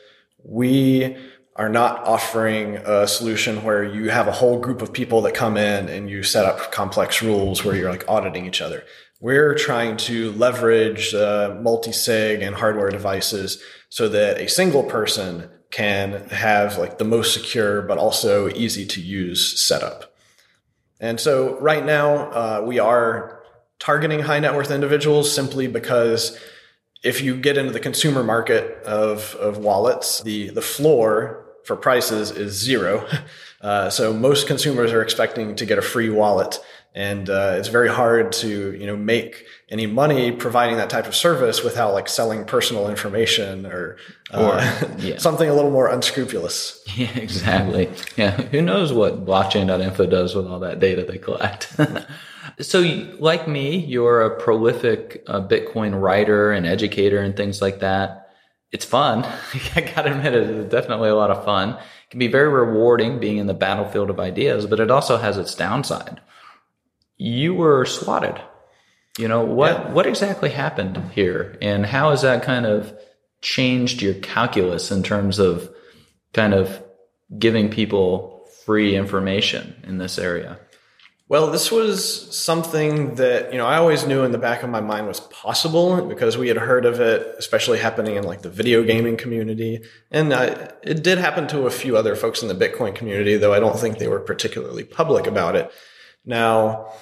we 0.44 1.16
are 1.56 1.68
not 1.68 2.04
offering 2.04 2.76
a 2.78 3.06
solution 3.06 3.62
where 3.62 3.84
you 3.84 4.10
have 4.10 4.26
a 4.26 4.32
whole 4.32 4.58
group 4.58 4.82
of 4.82 4.92
people 4.92 5.22
that 5.22 5.34
come 5.34 5.56
in 5.56 5.88
and 5.88 6.10
you 6.10 6.22
set 6.22 6.44
up 6.44 6.72
complex 6.72 7.22
rules 7.22 7.64
where 7.64 7.76
you're 7.76 7.90
like 7.90 8.08
auditing 8.08 8.44
each 8.44 8.60
other. 8.60 8.82
We're 9.21 9.54
trying 9.54 9.97
to 9.99 10.33
leverage 10.33 11.14
uh, 11.14 11.59
multi-sig 11.61 12.42
and 12.42 12.54
hardware 12.54 12.90
devices 12.90 13.62
so 13.88 14.09
that 14.09 14.40
a 14.40 14.49
single 14.49 14.83
person 14.83 15.49
can 15.71 16.28
have 16.28 16.78
like 16.78 16.99
the 16.99 17.04
most 17.04 17.33
secure 17.35 17.83
but 17.83 17.99
also 17.99 18.49
easy 18.50 18.87
to 18.87 19.00
use 19.00 19.61
setup. 19.61 20.14
And 21.00 21.18
so 21.18 21.59
right 21.61 21.85
now 21.85 22.30
uh, 22.30 22.62
we 22.64 22.78
are 22.78 23.42
targeting 23.78 24.21
high 24.21 24.40
net 24.40 24.54
worth 24.54 24.71
individuals 24.71 25.33
simply 25.35 25.66
because 25.66 26.38
if 27.02 27.21
you 27.21 27.37
get 27.37 27.59
into 27.59 27.73
the 27.73 27.80
consumer 27.80 28.23
market 28.23 28.83
of, 28.85 29.35
of 29.35 29.59
wallets, 29.59 30.23
the, 30.23 30.49
the 30.50 30.62
floor 30.62 31.44
for 31.64 31.76
prices 31.76 32.30
is 32.30 32.52
zero. 32.52 33.06
Uh, 33.64 33.88
so 33.88 34.12
most 34.12 34.47
consumers 34.47 34.92
are 34.92 35.00
expecting 35.00 35.56
to 35.56 35.64
get 35.64 35.78
a 35.78 35.80
free 35.80 36.11
wallet 36.11 36.61
and 36.94 37.28
uh, 37.28 37.54
it's 37.58 37.68
very 37.68 37.88
hard 37.88 38.30
to 38.30 38.72
you 38.72 38.86
know 38.86 38.96
make 38.96 39.44
any 39.68 39.86
money 39.86 40.30
providing 40.30 40.76
that 40.76 40.88
type 40.88 41.06
of 41.06 41.16
service 41.16 41.64
without 41.64 41.92
like 41.92 42.08
selling 42.08 42.44
personal 42.44 42.88
information 42.88 43.66
or, 43.66 43.96
uh, 44.32 44.40
or 44.40 44.98
yeah. 44.98 45.18
something 45.18 45.48
a 45.48 45.54
little 45.54 45.70
more 45.70 45.88
unscrupulous. 45.88 46.80
Yeah, 46.96 47.10
exactly. 47.16 47.90
Yeah, 48.16 48.30
who 48.30 48.62
knows 48.62 48.92
what 48.92 49.24
blockchain.info 49.24 50.06
does 50.06 50.36
with 50.36 50.46
all 50.46 50.60
that 50.60 50.78
data 50.78 51.02
they 51.02 51.18
collect. 51.18 51.74
so, 52.60 52.80
like 53.18 53.48
me, 53.48 53.78
you're 53.78 54.22
a 54.22 54.40
prolific 54.40 55.24
uh, 55.26 55.40
Bitcoin 55.40 56.00
writer 56.00 56.52
and 56.52 56.66
educator 56.66 57.18
and 57.18 57.36
things 57.36 57.60
like 57.60 57.80
that. 57.80 58.28
It's 58.70 58.84
fun. 58.84 59.24
I 59.74 59.80
gotta 59.80 60.16
admit, 60.16 60.34
it's 60.34 60.70
definitely 60.70 61.08
a 61.08 61.16
lot 61.16 61.32
of 61.32 61.44
fun. 61.44 61.70
It 61.70 62.10
can 62.10 62.20
be 62.20 62.28
very 62.28 62.48
rewarding 62.48 63.18
being 63.18 63.38
in 63.38 63.48
the 63.48 63.54
battlefield 63.54 64.08
of 64.08 64.20
ideas, 64.20 64.66
but 64.66 64.78
it 64.78 64.92
also 64.92 65.16
has 65.16 65.36
its 65.36 65.56
downside 65.56 66.20
you 67.16 67.54
were 67.54 67.85
swatted. 67.85 68.40
You 69.18 69.28
know, 69.28 69.44
what, 69.44 69.73
yeah. 69.73 69.92
what 69.92 70.06
exactly 70.06 70.50
happened 70.50 71.00
here 71.12 71.56
and 71.62 71.87
how 71.87 72.11
has 72.11 72.23
that 72.23 72.42
kind 72.42 72.66
of 72.66 72.92
changed 73.40 74.02
your 74.02 74.14
calculus 74.14 74.90
in 74.90 75.02
terms 75.04 75.38
of 75.38 75.71
kind 76.33 76.52
of 76.52 76.83
giving 77.38 77.71
people 77.71 78.49
free 78.64 78.97
information 78.97 79.76
in 79.87 79.99
this 79.99 80.18
area? 80.18 80.59
Well, 81.26 81.50
this 81.50 81.73
was 81.73 82.37
something 82.37 83.14
that, 83.14 83.50
you 83.50 83.59
know, 83.59 83.66
I 83.66 83.76
always 83.76 84.06
knew 84.06 84.25
in 84.25 84.33
the 84.33 84.38
back 84.38 84.62
of 84.62 84.68
my 84.68 84.80
mind 84.80 85.06
was 85.06 85.21
possible 85.21 86.04
because 86.06 86.37
we 86.37 86.49
had 86.49 86.59
heard 86.59 86.85
of 86.85 87.00
it, 87.00 87.35
especially 87.38 87.78
happening 87.78 88.16
in 88.16 88.25
like 88.25 88.42
the 88.42 88.50
video 88.50 88.83
gaming 88.83 89.16
community. 89.16 89.80
And 90.11 90.35
I, 90.35 90.73
it 90.83 91.02
did 91.02 91.16
happen 91.16 91.47
to 91.49 91.66
a 91.66 91.71
few 91.71 91.97
other 91.97 92.14
folks 92.14 92.42
in 92.42 92.49
the 92.49 92.54
Bitcoin 92.54 92.94
community, 92.94 93.37
though 93.37 93.54
I 93.54 93.61
don't 93.61 93.78
think 93.78 93.99
they 93.99 94.09
were 94.09 94.21
particularly 94.21 94.85
public 94.85 95.26
about 95.26 95.56
it. 95.56 95.73
Now, 96.25 96.93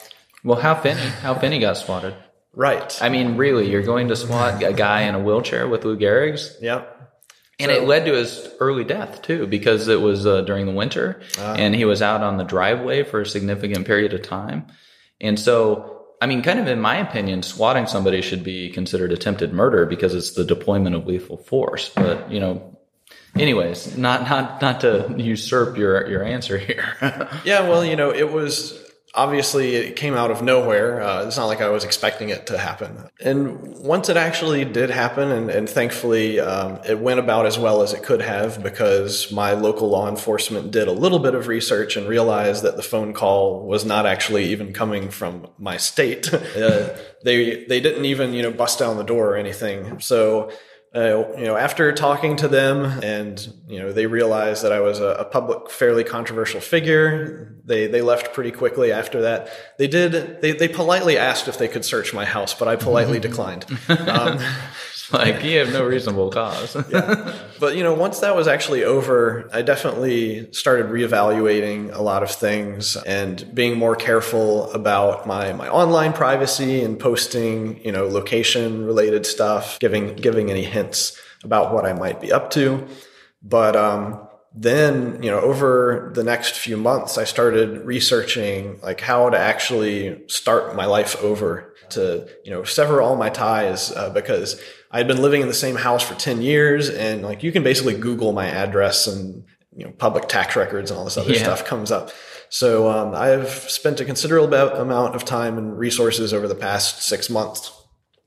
well, 0.44 0.58
how 0.58 0.74
Finney? 0.74 1.00
Hal 1.00 1.38
Finney 1.38 1.58
got 1.58 1.76
swatted? 1.76 2.14
Right. 2.54 3.00
I 3.00 3.08
mean, 3.08 3.36
really, 3.36 3.70
you're 3.70 3.82
going 3.82 4.08
to 4.08 4.16
swat 4.16 4.62
a 4.62 4.72
guy 4.72 5.02
in 5.02 5.14
a 5.14 5.20
wheelchair 5.20 5.68
with 5.68 5.84
Lou 5.84 5.96
Gehrig's? 5.96 6.56
Yep. 6.60 6.98
And 7.58 7.70
so, 7.70 7.76
it 7.76 7.86
led 7.86 8.06
to 8.06 8.12
his 8.12 8.48
early 8.60 8.84
death 8.84 9.22
too, 9.22 9.46
because 9.46 9.88
it 9.88 10.00
was 10.00 10.26
uh, 10.26 10.42
during 10.42 10.66
the 10.66 10.72
winter, 10.72 11.22
uh, 11.38 11.54
and 11.58 11.74
he 11.74 11.84
was 11.84 12.02
out 12.02 12.22
on 12.22 12.36
the 12.36 12.44
driveway 12.44 13.04
for 13.04 13.20
a 13.20 13.26
significant 13.26 13.86
period 13.86 14.12
of 14.12 14.22
time. 14.22 14.66
And 15.20 15.38
so, 15.38 16.06
I 16.20 16.26
mean, 16.26 16.42
kind 16.42 16.58
of 16.58 16.66
in 16.66 16.80
my 16.80 16.96
opinion, 16.96 17.42
swatting 17.42 17.86
somebody 17.86 18.20
should 18.20 18.42
be 18.42 18.70
considered 18.70 19.12
attempted 19.12 19.52
murder 19.52 19.86
because 19.86 20.14
it's 20.14 20.32
the 20.32 20.44
deployment 20.44 20.96
of 20.96 21.06
lethal 21.06 21.36
force. 21.36 21.90
But 21.90 22.30
you 22.32 22.40
know, 22.40 22.78
anyways, 23.38 23.96
not 23.96 24.28
not 24.28 24.60
not 24.60 24.80
to 24.80 25.14
usurp 25.16 25.76
your 25.76 26.08
your 26.08 26.24
answer 26.24 26.58
here. 26.58 26.96
yeah, 27.44 27.68
well, 27.68 27.84
you 27.84 27.96
know, 27.96 28.10
it 28.12 28.32
was 28.32 28.82
obviously 29.14 29.74
it 29.74 29.96
came 29.96 30.14
out 30.14 30.30
of 30.30 30.42
nowhere. 30.42 31.02
Uh, 31.02 31.26
it's 31.26 31.36
not 31.36 31.46
like 31.46 31.60
I 31.60 31.68
was 31.68 31.84
expecting 31.84 32.30
it 32.30 32.46
to 32.46 32.58
happen. 32.58 33.08
And 33.20 33.76
once 33.78 34.08
it 34.08 34.16
actually 34.16 34.64
did 34.64 34.90
happen, 34.90 35.30
and, 35.30 35.50
and 35.50 35.68
thankfully 35.68 36.40
um, 36.40 36.80
it 36.86 36.98
went 36.98 37.20
about 37.20 37.46
as 37.46 37.58
well 37.58 37.82
as 37.82 37.92
it 37.92 38.02
could 38.02 38.22
have 38.22 38.62
because 38.62 39.30
my 39.30 39.52
local 39.52 39.88
law 39.88 40.08
enforcement 40.08 40.70
did 40.70 40.88
a 40.88 40.92
little 40.92 41.18
bit 41.18 41.34
of 41.34 41.46
research 41.46 41.96
and 41.96 42.08
realized 42.08 42.62
that 42.62 42.76
the 42.76 42.82
phone 42.82 43.12
call 43.12 43.66
was 43.66 43.84
not 43.84 44.06
actually 44.06 44.46
even 44.46 44.72
coming 44.72 45.10
from 45.10 45.46
my 45.58 45.76
state. 45.76 46.32
uh, 46.56 46.96
they 47.24 47.64
they 47.66 47.80
didn't 47.80 48.04
even 48.04 48.32
you 48.32 48.42
know 48.42 48.50
bust 48.50 48.78
down 48.78 48.96
the 48.96 49.04
door 49.04 49.30
or 49.30 49.36
anything. 49.36 50.00
So 50.00 50.50
uh, 50.94 51.24
you 51.38 51.44
know, 51.44 51.56
after 51.56 51.90
talking 51.92 52.36
to 52.36 52.48
them 52.48 52.84
and, 53.02 53.50
you 53.66 53.78
know, 53.78 53.92
they 53.92 54.06
realized 54.06 54.62
that 54.62 54.72
I 54.72 54.80
was 54.80 55.00
a, 55.00 55.08
a, 55.14 55.24
public, 55.24 55.70
fairly 55.70 56.04
controversial 56.04 56.60
figure. 56.60 57.56
They, 57.64 57.86
they 57.86 58.02
left 58.02 58.34
pretty 58.34 58.50
quickly 58.50 58.92
after 58.92 59.22
that. 59.22 59.48
They 59.78 59.88
did, 59.88 60.42
they, 60.42 60.52
they 60.52 60.68
politely 60.68 61.16
asked 61.16 61.48
if 61.48 61.56
they 61.56 61.68
could 61.68 61.86
search 61.86 62.12
my 62.12 62.26
house, 62.26 62.52
but 62.52 62.68
I 62.68 62.76
politely 62.76 63.18
declined. 63.28 63.64
Um, 63.88 64.38
like 65.12 65.42
you 65.42 65.58
have 65.58 65.72
no 65.72 65.84
reasonable 65.84 66.30
cause. 66.30 66.76
yeah. 66.90 67.34
But 67.58 67.76
you 67.76 67.82
know, 67.82 67.94
once 67.94 68.20
that 68.20 68.36
was 68.36 68.46
actually 68.46 68.84
over, 68.84 69.48
I 69.52 69.62
definitely 69.62 70.52
started 70.52 70.86
reevaluating 70.86 71.94
a 71.94 72.02
lot 72.02 72.22
of 72.22 72.30
things 72.30 72.96
and 72.96 73.54
being 73.54 73.78
more 73.78 73.96
careful 73.96 74.70
about 74.72 75.26
my 75.26 75.52
my 75.52 75.68
online 75.68 76.12
privacy 76.12 76.82
and 76.82 76.98
posting, 76.98 77.84
you 77.84 77.92
know, 77.92 78.06
location 78.06 78.84
related 78.84 79.26
stuff, 79.26 79.78
giving 79.78 80.14
giving 80.16 80.50
any 80.50 80.64
hints 80.64 81.18
about 81.42 81.72
what 81.72 81.84
I 81.84 81.92
might 81.92 82.20
be 82.20 82.32
up 82.32 82.50
to. 82.52 82.86
But 83.42 83.76
um 83.76 84.28
then, 84.54 85.22
you 85.22 85.30
know, 85.30 85.40
over 85.40 86.12
the 86.14 86.22
next 86.22 86.58
few 86.58 86.76
months, 86.76 87.16
I 87.16 87.24
started 87.24 87.86
researching 87.86 88.78
like 88.82 89.00
how 89.00 89.30
to 89.30 89.38
actually 89.38 90.28
start 90.28 90.76
my 90.76 90.84
life 90.84 91.16
over 91.22 91.72
to, 91.90 92.28
you 92.44 92.50
know, 92.50 92.62
sever 92.64 93.00
all 93.00 93.16
my 93.16 93.30
ties 93.30 93.92
uh, 93.92 94.10
because 94.10 94.60
I 94.92 94.98
had 94.98 95.08
been 95.08 95.22
living 95.22 95.40
in 95.40 95.48
the 95.48 95.54
same 95.54 95.76
house 95.76 96.02
for 96.02 96.14
10 96.14 96.42
years 96.42 96.90
and 96.90 97.22
like 97.22 97.42
you 97.42 97.50
can 97.50 97.62
basically 97.62 97.94
Google 97.94 98.32
my 98.32 98.46
address 98.46 99.06
and, 99.06 99.44
you 99.74 99.86
know, 99.86 99.92
public 99.92 100.28
tax 100.28 100.54
records 100.54 100.90
and 100.90 100.98
all 100.98 101.04
this 101.04 101.16
other 101.16 101.32
yeah. 101.32 101.42
stuff 101.42 101.64
comes 101.64 101.90
up. 101.90 102.10
So, 102.50 102.90
um, 102.90 103.14
I've 103.14 103.48
spent 103.48 104.00
a 104.00 104.04
considerable 104.04 104.52
amount 104.52 105.14
of 105.16 105.24
time 105.24 105.56
and 105.56 105.78
resources 105.78 106.34
over 106.34 106.46
the 106.46 106.54
past 106.54 107.00
six 107.00 107.30
months, 107.30 107.72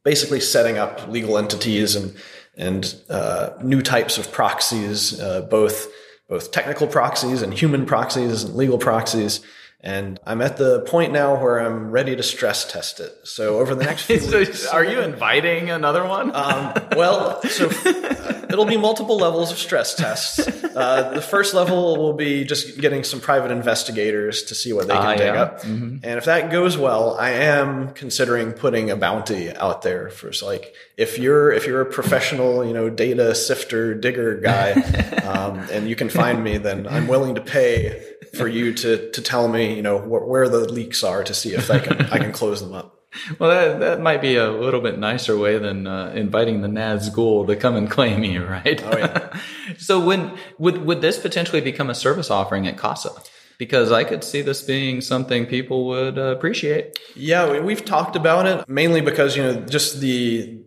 basically 0.04 0.40
setting 0.40 0.80
up 0.80 1.08
legal 1.08 1.38
entities 1.38 1.96
and, 1.96 2.16
and, 2.58 2.96
uh, 3.08 3.52
new 3.62 3.84
types 3.84 4.18
of 4.18 4.32
proxies, 4.32 5.20
uh, 5.20 5.42
both, 5.42 5.88
both 6.28 6.52
technical 6.52 6.88
proxies 6.88 7.44
and 7.44 7.54
human 7.54 7.86
proxies 7.86 8.44
and 8.44 8.56
legal 8.56 8.80
proxies 8.80 9.46
and 9.86 10.20
I'm 10.26 10.42
at 10.42 10.58
the 10.58 10.82
point 10.82 11.14
now 11.14 11.40
where 11.40 11.60
I'm 11.60 11.92
ready 11.92 12.16
to 12.16 12.24
stress 12.24 12.70
test 12.70 13.00
it. 13.00 13.16
So 13.24 13.60
over 13.60 13.76
the 13.76 13.84
next 13.84 14.06
few 14.06 14.20
so 14.20 14.40
weeks, 14.40 14.66
are 14.66 14.84
you 14.84 15.00
inviting 15.00 15.70
another 15.70 16.04
one? 16.04 16.36
um, 16.36 16.74
well, 16.96 17.42
so 17.44 17.68
uh, 17.68 18.46
it'll 18.50 18.66
be 18.66 18.78
multiple 18.78 19.18
levels 19.18 19.52
of 19.52 19.60
stress 19.60 19.94
tests. 19.94 20.40
Uh, 20.40 21.12
the 21.14 21.22
first 21.22 21.54
level 21.54 21.98
will 21.98 22.14
be 22.14 22.44
just 22.44 22.82
getting 22.82 23.04
some 23.04 23.22
private 23.22 23.52
investigators 23.52 24.44
to 24.44 24.56
see 24.56 24.74
what 24.74 24.88
they 24.88 24.96
can 24.96 25.06
uh, 25.06 25.16
dig 25.16 25.34
yeah. 25.34 25.42
up, 25.42 25.62
mm-hmm. 25.62 25.98
and 26.04 26.18
if 26.18 26.26
that 26.26 26.52
goes 26.52 26.78
well, 26.78 27.16
I 27.18 27.30
am 27.30 27.94
considering 27.94 28.54
putting 28.54 28.90
a 28.90 28.96
bounty 28.96 29.56
out 29.56 29.84
there 29.84 30.10
for 30.10 30.32
like 30.42 30.74
if 30.98 31.20
you're 31.20 31.52
if 31.52 31.68
you're 31.68 31.82
a 31.82 31.86
professional, 31.86 32.66
you 32.66 32.74
know, 32.74 32.90
data 32.90 33.36
sifter 33.36 33.94
digger 33.94 34.38
guy, 34.38 34.72
um, 35.24 35.60
and 35.72 35.88
you 35.88 35.96
can 35.96 36.10
find 36.10 36.44
me, 36.44 36.58
then 36.58 36.88
I'm 36.88 37.08
willing 37.08 37.36
to 37.36 37.42
pay 37.42 38.15
for 38.34 38.48
you 38.48 38.74
to 38.74 39.12
to 39.12 39.22
tell 39.22 39.48
me, 39.48 39.76
you 39.76 39.82
know, 39.82 40.00
wh- 40.00 40.28
where 40.28 40.50
the 40.50 40.60
leaks 40.60 41.04
are 41.04 41.24
to 41.24 41.34
see 41.34 41.54
if 41.54 41.70
I 41.70 41.80
can 41.80 42.02
I 42.08 42.18
can 42.18 42.32
close 42.32 42.62
them 42.62 42.74
up. 42.74 42.94
Well, 43.40 43.50
that, 43.50 43.80
that 43.80 44.02
might 44.02 44.22
be 44.22 44.36
a 44.36 44.52
little 44.52 44.82
bit 44.82 45.00
nicer 45.00 45.38
way 45.38 45.58
than 45.58 45.88
uh, 45.88 46.12
inviting 46.14 46.62
the 46.62 46.68
Nazgul 46.68 47.48
to 47.48 47.56
come 47.56 47.78
and 47.78 47.90
claim 47.90 48.26
you, 48.26 48.44
right? 48.44 48.84
Oh, 48.84 48.98
yeah. 48.98 49.40
so 49.78 50.00
when 50.00 50.38
would 50.58 50.86
would 50.86 51.00
this 51.00 51.18
potentially 51.18 51.62
become 51.62 51.90
a 51.90 51.96
service 51.96 52.30
offering 52.30 52.68
at 52.68 52.78
Casa? 52.78 53.12
Because 53.58 53.90
I 53.90 54.04
could 54.04 54.22
see 54.22 54.42
this 54.42 54.62
being 54.62 55.00
something 55.00 55.46
people 55.46 55.86
would 55.86 56.18
uh, 56.18 56.24
appreciate. 56.36 57.00
Yeah, 57.16 57.62
we've 57.62 57.86
talked 57.86 58.18
about 58.18 58.48
it 58.48 58.68
mainly 58.68 59.00
because 59.00 59.38
you 59.38 59.44
know 59.44 59.62
just 59.62 60.02
the 60.02 60.65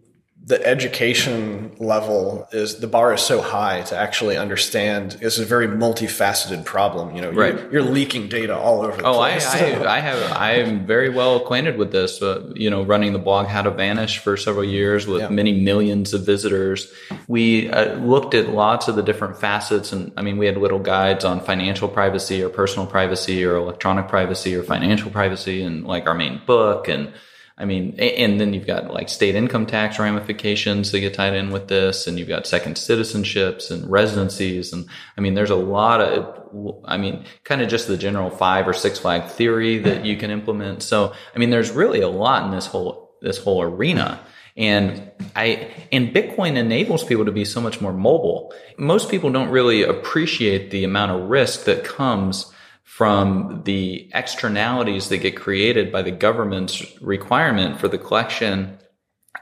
the 0.49 0.67
education 0.67 1.73
level 1.79 2.49
is 2.53 2.81
the 2.81 2.87
bar 2.87 3.13
is 3.13 3.21
so 3.21 3.43
high 3.43 3.83
to 3.83 3.95
actually 3.97 4.37
understand. 4.39 5.19
It's 5.21 5.39
a 5.39 5.45
very 5.45 5.69
multifaceted 5.69 6.65
problem. 6.65 7.15
You 7.15 7.21
know, 7.23 7.31
Right. 7.33 7.55
you're, 7.55 7.73
you're 7.73 7.83
leaking 7.83 8.29
data 8.29 8.57
all 8.57 8.81
over 8.81 8.97
the 8.97 9.07
Oh, 9.07 9.21
I, 9.21 9.33
place. 9.33 9.47
I, 9.47 9.97
I 9.97 10.01
have. 10.01 10.33
I 10.33 10.53
am 10.55 10.87
very 10.87 11.11
well 11.11 11.37
acquainted 11.37 11.77
with 11.77 11.93
this. 11.93 12.23
Uh, 12.23 12.51
you 12.55 12.71
know, 12.71 12.83
running 12.83 13.13
the 13.13 13.19
blog 13.19 13.47
How 13.47 13.63
to 13.63 13.71
Vanish 13.71 14.19
for 14.19 14.37
several 14.37 14.65
years 14.65 15.07
with 15.07 15.21
Yeah. 15.21 15.29
many 15.29 15.53
millions 15.61 16.15
of 16.15 16.25
visitors. 16.25 16.91
We 17.29 17.69
uh, 17.71 17.97
looked 17.97 18.33
at 18.35 18.49
lots 18.49 18.89
of 18.89 18.97
the 18.97 19.03
different 19.03 19.39
facets, 19.39 19.93
and 19.93 20.13
I 20.17 20.23
mean, 20.23 20.39
we 20.39 20.47
had 20.47 20.57
little 20.57 20.79
guides 20.79 21.25
on 21.25 21.41
financial 21.41 21.89
privacy 21.89 22.43
or 22.43 22.49
personal 22.49 22.87
privacy 22.87 23.45
or 23.45 23.57
electronic 23.57 24.09
privacy 24.09 24.55
or 24.57 24.63
financial 24.63 25.11
privacy, 25.11 25.63
and 25.63 25.85
like 25.87 26.07
our 26.07 26.15
main 26.15 26.41
book 26.47 26.89
and. 26.89 27.13
I 27.61 27.65
mean, 27.65 27.99
and 27.99 28.41
then 28.41 28.55
you've 28.55 28.69
got 28.69 28.95
like 28.95 29.09
state 29.09 29.35
income 29.35 29.67
tax 29.67 29.99
ramifications 29.99 30.93
that 30.93 31.01
get 31.01 31.15
tied 31.15 31.35
in 31.35 31.51
with 31.51 31.67
this, 31.67 32.07
and 32.07 32.17
you've 32.17 32.29
got 32.29 32.47
second 32.47 32.77
citizenships 32.77 33.73
and 33.73 33.91
residencies, 33.91 34.73
and 34.73 34.87
I 35.17 35.21
mean, 35.21 35.35
there's 35.35 35.51
a 35.51 35.57
lot 35.57 36.01
of, 36.01 36.81
I 36.85 36.99
mean, 36.99 37.25
kind 37.43 37.61
of 37.61 37.69
just 37.69 37.89
the 37.89 37.97
general 37.97 38.31
five 38.31 38.69
or 38.69 38.73
six 38.73 39.01
flag 39.01 39.29
theory 39.29 39.79
that 39.81 40.05
you 40.05 40.17
can 40.17 40.31
implement. 40.31 40.85
So, 40.85 41.13
I 41.35 41.39
mean, 41.39 41.51
there's 41.51 41.73
really 41.73 42.01
a 42.01 42.09
lot 42.09 42.45
in 42.45 42.53
this 42.53 42.67
whole 42.67 43.17
this 43.21 43.39
whole 43.39 43.61
arena. 43.61 44.21
And 44.57 45.11
I 45.35 45.71
and 45.93 46.15
Bitcoin 46.15 46.57
enables 46.57 47.05
people 47.05 47.25
to 47.25 47.33
be 47.33 47.45
so 47.45 47.61
much 47.61 47.81
more 47.81 47.93
mobile. 47.93 48.55
Most 48.77 49.11
people 49.11 49.31
don't 49.31 49.51
really 49.51 49.83
appreciate 49.83 50.71
the 50.71 50.85
amount 50.85 51.13
of 51.13 51.29
risk 51.29 51.65
that 51.65 51.85
comes 51.85 52.53
from 52.89 53.63
the 53.65 54.11
externalities 54.15 55.11
that 55.11 55.19
get 55.19 55.37
created 55.37 55.93
by 55.93 56.01
the 56.01 56.11
government's 56.11 56.83
requirement 57.03 57.79
for 57.79 57.87
the 57.87 57.99
collection 57.99 58.79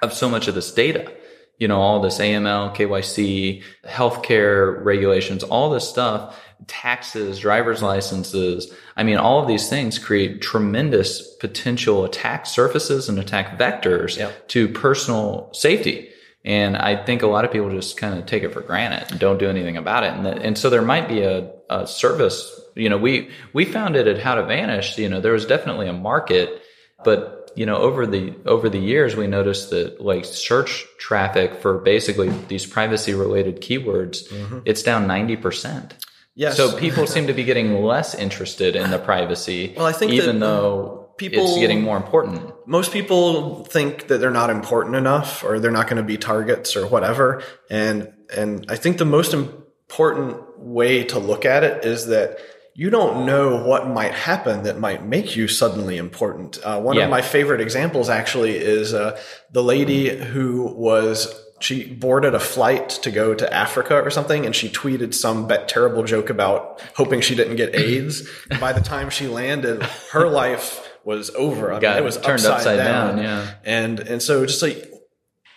of 0.02 0.12
so 0.12 0.28
much 0.28 0.48
of 0.48 0.54
this 0.56 0.72
data. 0.72 1.10
You 1.56 1.68
know, 1.68 1.80
all 1.80 2.00
this 2.00 2.18
AML, 2.18 2.74
KYC, 2.74 3.62
healthcare 3.86 4.84
regulations, 4.84 5.44
all 5.44 5.70
this 5.70 5.88
stuff, 5.88 6.38
taxes, 6.66 7.38
driver's 7.38 7.82
licenses. 7.82 8.74
I 8.96 9.04
mean, 9.04 9.16
all 9.16 9.40
of 9.40 9.46
these 9.48 9.70
things 9.70 9.96
create 9.98 10.42
tremendous 10.42 11.22
potential 11.36 12.04
attack 12.04 12.46
surfaces 12.46 13.08
and 13.08 13.18
attack 13.18 13.58
vectors 13.58 14.18
Yep. 14.18 14.48
to 14.48 14.68
personal 14.68 15.50
safety. 15.54 16.10
And 16.46 16.76
I 16.76 16.94
think 16.94 17.22
a 17.22 17.26
lot 17.26 17.44
of 17.44 17.50
people 17.50 17.70
just 17.70 17.96
kind 17.96 18.16
of 18.16 18.24
take 18.24 18.44
it 18.44 18.52
for 18.52 18.60
granted 18.60 19.10
and 19.10 19.18
don't 19.18 19.38
do 19.38 19.50
anything 19.50 19.76
about 19.76 20.04
it. 20.04 20.12
And, 20.12 20.24
that, 20.24 20.38
and 20.38 20.56
so 20.56 20.70
there 20.70 20.80
might 20.80 21.08
be 21.08 21.22
a, 21.22 21.50
a 21.68 21.88
service, 21.88 22.58
you 22.76 22.88
know, 22.88 22.96
we, 22.96 23.30
we 23.52 23.64
found 23.64 23.96
it 23.96 24.06
at 24.06 24.20
How 24.20 24.36
to 24.36 24.44
Vanish, 24.44 24.96
you 24.96 25.08
know, 25.08 25.20
there 25.20 25.32
was 25.32 25.44
definitely 25.44 25.88
a 25.88 25.92
market, 25.92 26.62
but 27.04 27.50
you 27.56 27.66
know, 27.66 27.78
over 27.78 28.06
the, 28.06 28.32
over 28.44 28.68
the 28.68 28.78
years, 28.78 29.16
we 29.16 29.26
noticed 29.26 29.70
that 29.70 30.00
like 30.00 30.24
search 30.24 30.86
traffic 30.98 31.56
for 31.56 31.78
basically 31.78 32.28
these 32.46 32.64
privacy 32.64 33.12
related 33.12 33.60
keywords, 33.60 34.28
mm-hmm. 34.28 34.60
it's 34.64 34.84
down 34.84 35.08
90%. 35.08 35.92
Yes. 36.36 36.56
So 36.56 36.78
people 36.78 37.08
seem 37.08 37.26
to 37.26 37.32
be 37.32 37.42
getting 37.42 37.82
less 37.82 38.14
interested 38.14 38.76
in 38.76 38.90
the 38.90 38.98
privacy. 38.98 39.74
Well, 39.76 39.86
I 39.86 39.92
think 39.92 40.12
even 40.12 40.38
that 40.38 40.46
though 40.46 41.05
people- 41.16 41.44
it's 41.44 41.58
getting 41.58 41.82
more 41.82 41.96
important. 41.96 42.40
most 42.66 42.92
people 42.92 43.64
think 43.64 44.08
that 44.08 44.18
they're 44.18 44.30
not 44.30 44.50
important 44.50 44.96
enough 44.96 45.44
or 45.44 45.58
they're 45.60 45.70
not 45.70 45.86
going 45.88 45.96
to 45.96 46.02
be 46.02 46.16
targets 46.16 46.76
or 46.76 46.86
whatever 46.86 47.42
and 47.70 48.08
and 48.36 48.66
i 48.68 48.76
think 48.76 48.98
the 48.98 49.04
most 49.04 49.32
important 49.32 50.36
way 50.58 51.04
to 51.04 51.18
look 51.18 51.44
at 51.44 51.62
it 51.64 51.84
is 51.84 52.06
that 52.06 52.38
you 52.74 52.90
don't 52.90 53.24
know 53.24 53.64
what 53.64 53.88
might 53.88 54.12
happen 54.12 54.64
that 54.64 54.78
might 54.78 55.02
make 55.06 55.34
you 55.34 55.48
suddenly 55.48 55.96
important. 55.96 56.58
Uh, 56.62 56.78
one 56.78 56.96
Yeah. 56.96 57.04
of 57.04 57.10
my 57.10 57.22
favorite 57.22 57.60
examples 57.62 58.10
actually 58.10 58.54
is 58.58 58.92
uh, 58.92 59.18
the 59.50 59.62
lady 59.62 60.08
who 60.14 60.74
was 60.76 61.32
she 61.58 61.84
boarded 61.86 62.34
a 62.34 62.38
flight 62.38 62.90
to 62.90 63.10
go 63.10 63.32
to 63.32 63.50
Africa 63.54 63.94
or 64.02 64.10
something, 64.10 64.44
and 64.44 64.54
she 64.54 64.68
tweeted 64.68 65.14
some 65.14 65.48
terrible 65.68 66.02
joke 66.04 66.28
about 66.28 66.82
hoping 66.96 67.22
she 67.22 67.34
didn't 67.34 67.56
get 67.56 67.74
AIDS. 67.74 68.28
By 68.60 68.74
the 68.74 68.82
time 68.82 69.08
she 69.08 69.26
landed, 69.26 69.82
her 70.12 70.28
life 70.28 70.85
was 71.06 71.30
over. 71.30 71.72
I 71.72 71.78
mean, 71.78 71.96
it 71.98 72.04
was 72.04 72.16
turned 72.18 72.44
upside 72.44 72.78
down, 72.78 73.18
yeah. 73.18 73.54
and 73.64 74.00
and 74.00 74.20
so 74.20 74.44
just 74.44 74.60
like 74.60 74.90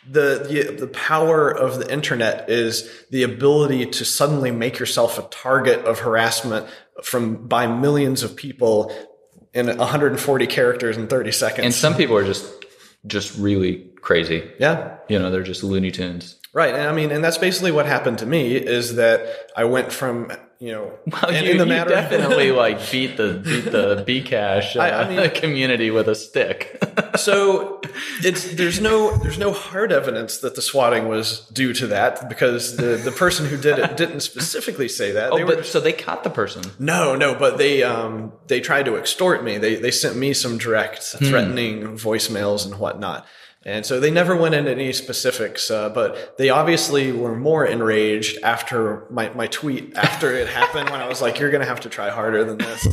the, 0.07 0.45
the 0.47 0.75
the 0.81 0.87
power 0.87 1.49
of 1.49 1.79
the 1.79 1.91
internet 1.91 2.49
is 2.49 2.89
the 3.09 3.23
ability 3.23 3.87
to 3.87 4.05
suddenly 4.05 4.51
make 4.51 4.77
yourself 4.77 5.17
a 5.17 5.23
target 5.23 5.79
of 5.85 5.99
harassment 5.99 6.67
from 7.03 7.47
by 7.47 7.65
millions 7.65 8.21
of 8.21 8.35
people 8.35 8.95
in 9.53 9.65
140 9.75 10.47
characters 10.47 10.97
in 10.97 11.07
30 11.07 11.31
seconds. 11.31 11.65
And 11.65 11.73
some 11.73 11.95
people 11.95 12.15
are 12.15 12.25
just 12.25 12.45
just 13.07 13.35
really 13.37 13.89
crazy. 14.01 14.47
yeah, 14.59 14.97
You 15.07 15.17
know, 15.17 15.31
they're 15.31 15.41
just 15.41 15.63
Looney 15.63 15.89
Tunes. 15.89 16.39
right. 16.53 16.75
And 16.75 16.83
I 16.83 16.93
mean, 16.93 17.11
and 17.11 17.23
that's 17.23 17.39
basically 17.39 17.71
what 17.71 17.87
happened 17.87 18.19
to 18.19 18.25
me 18.27 18.55
is 18.55 18.95
that 18.95 19.49
I 19.57 19.63
went 19.63 19.91
from 19.91 20.31
you 20.59 20.71
know 20.73 20.91
Well, 21.11 21.27
and 21.31 21.45
you, 21.45 21.51
in 21.53 21.57
the 21.57 21.65
matter 21.65 21.89
definitely 21.91 22.51
like 22.63 22.91
beat 22.91 23.17
the 23.17 23.41
beat 23.43 23.65
the 23.71 24.03
Bcash 24.07 24.75
uh, 24.75 24.79
I- 24.81 25.03
I 25.03 25.09
mean- 25.09 25.29
community 25.31 25.89
with 25.91 26.07
a 26.09 26.15
stick. 26.15 26.77
so 27.15 27.79
it's 28.23 28.53
there's 28.55 28.79
no 28.81 29.15
there's 29.17 29.37
no 29.37 29.51
hard 29.53 29.91
evidence 29.91 30.37
that 30.37 30.55
the 30.55 30.61
swatting 30.61 31.07
was 31.07 31.47
due 31.51 31.73
to 31.73 31.87
that 31.87 32.27
because 32.29 32.75
the 32.77 32.97
the 32.97 33.11
person 33.11 33.45
who 33.47 33.57
did 33.57 33.79
it 33.79 33.95
didn't 33.97 34.19
specifically 34.21 34.87
say 34.89 35.11
that. 35.11 35.31
oh, 35.31 35.37
They 35.37 35.43
were 35.43 35.55
but 35.57 35.65
so 35.65 35.79
they 35.79 35.93
caught 35.93 36.23
the 36.23 36.29
person. 36.29 36.63
No, 36.77 37.15
no, 37.15 37.35
but 37.35 37.57
they 37.57 37.83
um 37.83 38.33
they 38.47 38.59
tried 38.59 38.85
to 38.85 38.95
extort 38.97 39.43
me. 39.43 39.57
They 39.57 39.75
they 39.75 39.91
sent 39.91 40.15
me 40.17 40.33
some 40.33 40.57
direct 40.57 41.01
threatening 41.03 41.97
voicemails 41.97 42.65
and 42.65 42.79
whatnot. 42.79 43.25
And 43.65 43.85
so 43.85 43.99
they 43.99 44.09
never 44.09 44.37
went 44.37 44.55
into 44.55 44.71
any 44.71 44.93
specifics, 44.93 45.69
uh, 45.69 45.89
but 45.89 46.37
they 46.37 46.49
obviously 46.49 47.11
were 47.11 47.35
more 47.35 47.65
enraged 47.65 48.37
after 48.41 49.05
my, 49.09 49.29
my 49.33 49.47
tweet 49.47 49.97
after 49.97 50.31
it 50.33 50.47
happened 50.47 50.89
when 50.89 51.01
I 51.01 51.07
was 51.09 51.21
like, 51.21 51.39
"You're 51.39 51.51
going 51.51 51.61
to 51.61 51.67
have 51.67 51.81
to 51.81 51.89
try 51.89 52.09
harder 52.09 52.45
than 52.45 52.57
this." 52.57 52.87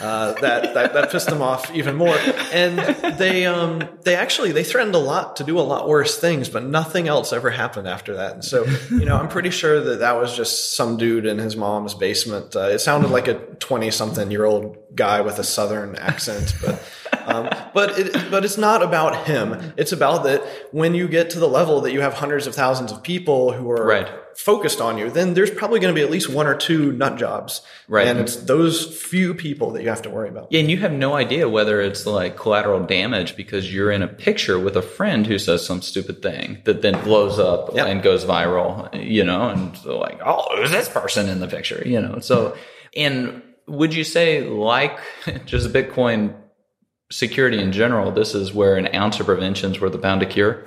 Uh, 0.00 0.32
that, 0.40 0.74
that 0.74 0.92
that 0.92 1.10
pissed 1.10 1.28
them 1.28 1.40
off 1.40 1.74
even 1.74 1.96
more, 1.96 2.16
and 2.52 2.78
they 3.18 3.46
um 3.46 3.82
they 4.02 4.14
actually 4.14 4.52
they 4.52 4.64
threatened 4.64 4.94
a 4.94 4.98
lot 4.98 5.36
to 5.36 5.44
do 5.44 5.58
a 5.58 5.62
lot 5.62 5.88
worse 5.88 6.18
things, 6.18 6.50
but 6.50 6.62
nothing 6.62 7.08
else 7.08 7.32
ever 7.32 7.50
happened 7.50 7.88
after 7.88 8.14
that. 8.14 8.32
And 8.34 8.44
so 8.44 8.66
you 8.90 9.06
know 9.06 9.16
I'm 9.16 9.28
pretty 9.28 9.50
sure 9.50 9.82
that 9.82 10.00
that 10.00 10.12
was 10.18 10.36
just 10.36 10.76
some 10.76 10.98
dude 10.98 11.24
in 11.24 11.38
his 11.38 11.56
mom's 11.56 11.94
basement. 11.94 12.54
Uh, 12.56 12.68
it 12.68 12.78
sounded 12.80 13.10
like 13.10 13.26
a 13.28 13.34
twenty 13.56 13.90
something 13.90 14.30
year 14.30 14.44
old 14.44 14.76
guy 14.94 15.20
with 15.20 15.38
a 15.38 15.44
southern 15.44 15.94
accent, 15.96 16.54
but. 16.62 16.82
Um, 17.26 17.48
but 17.74 17.98
it, 17.98 18.30
but 18.30 18.44
it's 18.44 18.56
not 18.56 18.82
about 18.82 19.26
him. 19.26 19.72
It's 19.76 19.92
about 19.92 20.24
that 20.24 20.42
when 20.72 20.94
you 20.94 21.08
get 21.08 21.30
to 21.30 21.40
the 21.40 21.48
level 21.48 21.80
that 21.82 21.92
you 21.92 22.00
have 22.00 22.14
hundreds 22.14 22.46
of 22.46 22.54
thousands 22.54 22.92
of 22.92 23.02
people 23.02 23.52
who 23.52 23.70
are 23.70 23.84
Right. 23.84 24.08
focused 24.36 24.80
on 24.80 24.96
you, 24.98 25.10
then 25.10 25.34
there's 25.34 25.50
probably 25.50 25.80
going 25.80 25.92
to 25.94 25.98
be 25.98 26.04
at 26.04 26.10
least 26.10 26.28
one 26.28 26.46
or 26.46 26.54
two 26.54 26.92
nut 26.92 27.16
jobs, 27.16 27.62
Right. 27.88 28.06
And 28.06 28.20
it's 28.20 28.36
those 28.36 28.84
few 29.02 29.34
people 29.34 29.72
that 29.72 29.82
you 29.82 29.88
have 29.88 30.02
to 30.02 30.10
worry 30.10 30.28
about. 30.28 30.48
Yeah, 30.50 30.60
and 30.60 30.70
you 30.70 30.76
have 30.78 30.92
no 30.92 31.14
idea 31.14 31.48
whether 31.48 31.80
it's 31.80 32.06
like 32.06 32.36
collateral 32.36 32.84
damage 32.84 33.36
because 33.36 33.72
you're 33.74 33.90
in 33.90 34.02
a 34.02 34.08
picture 34.08 34.58
with 34.58 34.76
a 34.76 34.82
friend 34.82 35.26
who 35.26 35.38
says 35.38 35.64
some 35.66 35.82
stupid 35.82 36.22
thing 36.22 36.58
that 36.64 36.82
then 36.82 37.02
blows 37.04 37.38
up 37.38 37.74
Yep. 37.74 37.86
and 37.88 38.02
goes 38.02 38.24
viral, 38.24 38.88
you 39.04 39.24
know, 39.24 39.48
and 39.50 39.84
like, 39.84 40.20
oh, 40.24 40.56
who's 40.56 40.70
this 40.70 40.88
person 40.88 41.28
in 41.28 41.40
the 41.40 41.48
picture, 41.48 41.82
you 41.84 42.00
know? 42.00 42.20
So, 42.20 42.56
and 42.96 43.42
would 43.66 43.94
you 43.94 44.04
say 44.04 44.42
like 44.48 44.96
just 45.46 45.72
Bitcoin 45.72 46.34
security 47.10 47.60
in 47.60 47.72
general, 47.72 48.10
this 48.10 48.34
is 48.34 48.52
where 48.52 48.76
an 48.76 48.94
ounce 48.94 49.20
of 49.20 49.26
prevention 49.26 49.72
is 49.72 49.80
worth 49.80 49.94
a 49.94 49.98
pound 49.98 50.22
of 50.22 50.28
cure? 50.28 50.66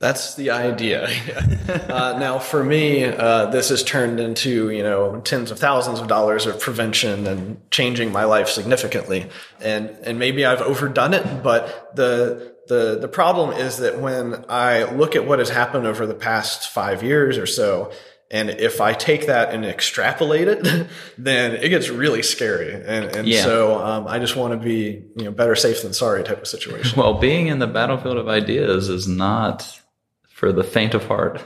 That's 0.00 0.36
the 0.36 0.50
idea. 0.50 1.08
uh, 1.88 2.16
now, 2.20 2.38
for 2.38 2.62
me, 2.62 3.04
uh, 3.04 3.46
this 3.46 3.70
has 3.70 3.82
turned 3.82 4.20
into 4.20 4.70
you 4.70 4.84
know 4.84 5.20
tens 5.22 5.50
of 5.50 5.58
thousands 5.58 5.98
of 5.98 6.06
dollars 6.06 6.46
of 6.46 6.60
prevention 6.60 7.26
and 7.26 7.70
changing 7.72 8.12
my 8.12 8.24
life 8.24 8.48
significantly. 8.48 9.28
And 9.60 9.90
and 10.04 10.18
maybe 10.18 10.46
I've 10.46 10.62
overdone 10.62 11.14
it, 11.14 11.42
but 11.42 11.96
the 11.96 12.54
the 12.68 12.98
the 13.00 13.08
problem 13.08 13.50
is 13.50 13.78
that 13.78 13.98
when 13.98 14.44
I 14.48 14.84
look 14.84 15.16
at 15.16 15.26
what 15.26 15.40
has 15.40 15.48
happened 15.48 15.86
over 15.86 16.06
the 16.06 16.14
past 16.14 16.68
five 16.68 17.02
years 17.02 17.36
or 17.36 17.46
so. 17.46 17.92
And 18.30 18.50
if 18.50 18.80
I 18.82 18.92
take 18.92 19.26
that 19.26 19.54
and 19.54 19.64
extrapolate 19.64 20.48
it, 20.48 20.86
then 21.18 21.52
it 21.54 21.70
gets 21.70 21.88
really 21.88 22.22
scary. 22.22 22.74
And, 22.74 23.16
and 23.16 23.26
Yeah. 23.28 23.42
so 23.42 23.82
um, 23.82 24.06
I 24.06 24.18
just 24.18 24.36
want 24.36 24.52
to 24.52 24.58
be, 24.58 25.02
you 25.16 25.24
know, 25.24 25.30
better 25.30 25.54
safe 25.54 25.82
than 25.82 25.94
sorry 25.94 26.22
type 26.24 26.40
of 26.40 26.46
situation. 26.46 26.98
Well, 27.00 27.14
being 27.14 27.46
in 27.46 27.58
the 27.58 27.66
battlefield 27.66 28.18
of 28.18 28.28
ideas 28.28 28.88
is 28.90 29.08
not 29.08 29.80
for 30.28 30.52
the 30.52 30.62
faint 30.64 30.94
of 30.94 31.06
heart. 31.06 31.42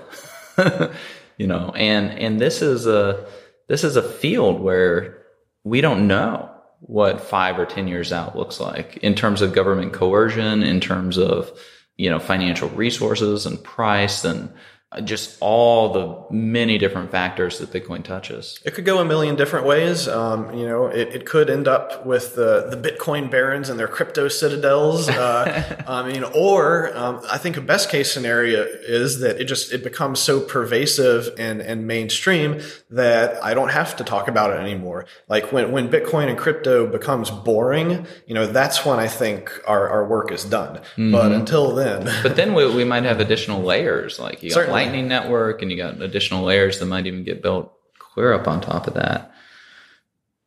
you 1.39 1.47
know, 1.47 1.73
and 1.75 2.11
and 2.19 2.41
this 2.41 2.63
is 2.63 2.87
a 2.87 3.27
this 3.69 3.85
is 3.85 3.97
a 3.97 4.03
field 4.03 4.61
where 4.61 5.23
we 5.65 5.81
don't 5.81 6.07
know 6.07 6.51
what 6.81 7.21
5 7.21 7.59
or 7.61 7.65
10 7.65 7.87
years 7.87 8.13
out 8.13 8.37
looks 8.37 8.59
like 8.59 8.97
in 8.99 9.15
terms 9.15 9.41
of 9.41 9.53
government 9.53 9.93
coercion, 9.93 10.65
in 10.65 10.81
terms 10.81 11.17
of, 11.17 11.51
you 11.97 12.11
know, 12.11 12.19
financial 12.19 12.69
resources 12.71 13.47
and 13.47 13.63
price 13.63 14.25
and 14.25 14.53
just 15.01 15.39
all 15.41 15.93
the 15.93 16.35
many 16.35 16.77
different 16.77 17.11
factors 17.11 17.59
that 17.59 17.71
Bitcoin 17.71 18.05
touches. 18.05 18.61
It 18.65 18.75
could 18.75 18.85
go 18.85 18.99
a 18.99 19.05
million 19.05 19.37
different 19.37 19.67
ways. 19.67 20.07
Um, 20.07 20.53
you 20.55 20.67
know, 20.67 20.87
it, 20.87 21.09
it 21.15 21.27
could 21.27 21.49
end 21.49 21.67
up 21.67 22.05
with 22.05 22.35
the, 22.35 22.69
the 22.71 22.77
Bitcoin 22.77 23.31
barons 23.31 23.69
and 23.69 23.79
their 23.79 23.89
crypto 23.89 24.29
citadels. 24.29 25.09
Uh, 25.09 25.85
I 25.89 26.11
mean, 26.11 26.25
or 26.35 26.95
um, 26.97 27.21
I 27.31 27.39
think 27.39 27.57
a 27.57 27.63
best 27.63 27.91
case 27.91 28.13
scenario 28.13 28.65
is 28.65 29.21
that 29.21 29.41
it 29.41 29.45
just 29.45 29.73
it 29.73 29.83
becomes 29.83 30.21
so 30.21 30.41
pervasive 30.41 31.35
and 31.39 31.61
and 31.61 31.87
mainstream 31.87 32.61
that 32.91 33.43
I 33.43 33.55
don't 33.55 33.71
have 33.71 33.97
to 33.97 34.05
talk 34.05 34.29
about 34.29 34.51
it 34.51 34.61
anymore. 34.61 35.07
Like 35.29 35.53
when 35.53 35.73
when 35.73 35.89
Bitcoin 35.89 36.29
and 36.29 36.37
crypto 36.37 36.87
becomes 36.87 37.31
boring, 37.31 38.07
you 38.27 38.35
know, 38.35 38.47
that's 38.47 38.85
when 38.85 38.99
I 38.99 39.09
think 39.09 39.51
our, 39.67 39.89
our 39.89 40.07
work 40.07 40.31
is 40.33 40.45
done. 40.45 40.77
Mm-hmm. 40.77 41.13
But 41.13 41.33
until 41.33 41.75
then, 41.75 42.11
but 42.23 42.37
then 42.37 42.53
we, 42.53 42.67
we 42.77 42.85
might 42.85 43.05
have 43.05 43.21
additional 43.21 43.63
layers. 43.63 44.19
Like 44.19 44.43
you 44.43 44.51
Certainly. 44.51 44.82
Lightning 44.83 45.09
Network, 45.09 45.63
and 45.63 45.71
you 45.71 45.77
got 45.77 46.01
additional 46.01 46.45
layers 46.45 46.79
that 46.79 46.87
might 46.87 47.07
even 47.07 47.25
get 47.25 47.43
built 47.43 47.73
clear 47.99 48.33
up 48.33 48.49
on 48.49 48.61
top 48.61 48.87
of 48.87 48.95
that. 48.95 49.33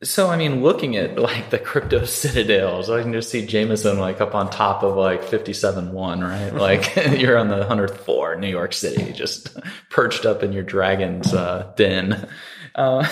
So, 0.04 0.30
I 0.30 0.36
mean, 0.36 0.62
looking 0.62 0.98
at 0.98 1.18
like 1.18 1.50
the 1.50 1.58
crypto 1.58 2.06
citadels, 2.06 2.90
I 2.90 3.02
can 3.02 3.14
just 3.14 3.30
see 3.30 3.46
Jameson 3.46 3.98
like 3.98 4.20
up 4.20 4.36
on 4.36 4.50
top 4.50 4.84
of 4.84 4.96
like 4.98 5.24
57 5.24 5.94
1, 5.94 6.22
right? 6.22 6.54
Like 6.66 6.96
you're 7.18 7.38
on 7.38 7.48
the 7.48 7.66
100th 7.66 7.98
floor, 7.98 8.36
New 8.36 8.50
York 8.50 8.74
City, 8.74 9.14
just 9.14 9.58
perched 9.90 10.26
up 10.26 10.44
in 10.44 10.52
your 10.52 10.64
dragon's 10.64 11.34
uh, 11.34 11.72
den. 11.76 12.28
Uh, 12.76 13.08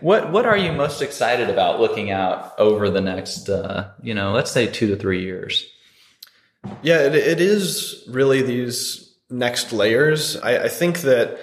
what 0.00 0.32
what 0.32 0.46
are 0.46 0.56
you 0.56 0.72
most 0.72 1.00
excited 1.00 1.48
about 1.48 1.78
looking 1.78 2.10
out 2.10 2.58
over 2.58 2.90
the 2.90 3.00
next, 3.00 3.48
uh, 3.48 3.92
you 4.02 4.14
know, 4.14 4.32
let's 4.32 4.50
say 4.50 4.66
two 4.66 4.88
to 4.88 4.96
three 4.96 5.22
years? 5.22 5.64
Yeah, 6.82 7.02
it, 7.02 7.14
it 7.14 7.40
is 7.40 8.04
really 8.08 8.42
these 8.42 9.05
next 9.30 9.72
layers. 9.72 10.36
I, 10.36 10.64
I 10.64 10.68
think 10.68 11.00
that 11.00 11.38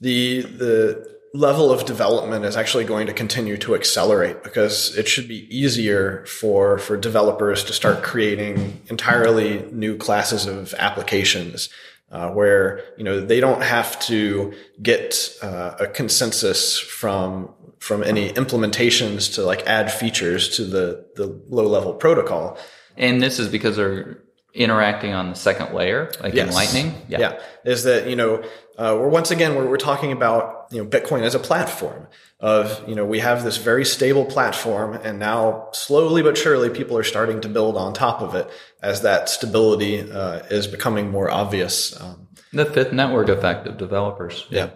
the 0.00 0.42
the 0.42 1.10
level 1.32 1.70
of 1.70 1.84
development 1.84 2.44
is 2.44 2.56
actually 2.56 2.84
going 2.84 3.06
to 3.06 3.12
continue 3.12 3.56
to 3.56 3.74
accelerate 3.74 4.42
because 4.42 4.96
it 4.96 5.06
should 5.06 5.28
be 5.28 5.46
easier 5.56 6.24
for 6.26 6.78
for 6.78 6.96
developers 6.96 7.62
to 7.64 7.72
start 7.72 8.02
creating 8.02 8.82
entirely 8.88 9.64
new 9.70 9.96
classes 9.96 10.46
of 10.46 10.74
applications 10.74 11.68
uh, 12.10 12.30
where 12.30 12.82
you 12.98 13.04
know 13.04 13.20
they 13.20 13.38
don't 13.38 13.62
have 13.62 13.98
to 14.00 14.52
get 14.82 15.36
uh, 15.42 15.76
a 15.78 15.86
consensus 15.86 16.78
from 16.78 17.54
from 17.78 18.02
any 18.02 18.30
implementations 18.32 19.34
to 19.34 19.42
like 19.42 19.64
add 19.66 19.90
features 19.92 20.48
to 20.48 20.64
the 20.64 21.06
the 21.14 21.26
low 21.48 21.66
level 21.66 21.94
protocol 21.94 22.58
and 22.96 23.22
this 23.22 23.38
is 23.38 23.48
because 23.48 23.76
they're 23.76 24.18
interacting 24.54 25.12
on 25.12 25.30
the 25.30 25.36
second 25.36 25.74
layer, 25.74 26.10
like 26.20 26.34
yes. 26.34 26.48
in 26.48 26.54
Lightning. 26.54 26.94
Yeah. 27.08 27.20
yeah. 27.20 27.40
Is 27.64 27.84
that, 27.84 28.08
you 28.08 28.16
know, 28.16 28.42
uh, 28.76 28.96
we're 28.98 29.08
once 29.08 29.30
again, 29.30 29.54
we're, 29.54 29.68
we're 29.68 29.76
talking 29.76 30.12
about, 30.12 30.66
you 30.70 30.82
know, 30.82 30.88
Bitcoin 30.88 31.22
as 31.22 31.34
a 31.34 31.38
platform 31.38 32.08
of, 32.40 32.82
you 32.88 32.94
know, 32.94 33.04
we 33.04 33.20
have 33.20 33.44
this 33.44 33.58
very 33.58 33.84
stable 33.84 34.24
platform 34.24 34.94
and 34.94 35.18
now 35.18 35.68
slowly 35.72 36.22
but 36.22 36.36
surely 36.36 36.70
people 36.70 36.96
are 36.96 37.04
starting 37.04 37.40
to 37.42 37.48
build 37.48 37.76
on 37.76 37.92
top 37.92 38.22
of 38.22 38.34
it 38.34 38.50
as 38.82 39.02
that 39.02 39.28
stability 39.28 40.10
uh, 40.10 40.40
is 40.50 40.66
becoming 40.66 41.10
more 41.10 41.30
obvious. 41.30 42.00
Um, 42.00 42.28
the 42.52 42.64
fifth 42.64 42.92
network 42.92 43.28
effect 43.28 43.66
of 43.66 43.76
developers. 43.76 44.46
Yeah. 44.50 44.64
yeah. 44.66 44.70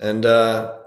And, 0.00 0.26
uh, 0.26 0.78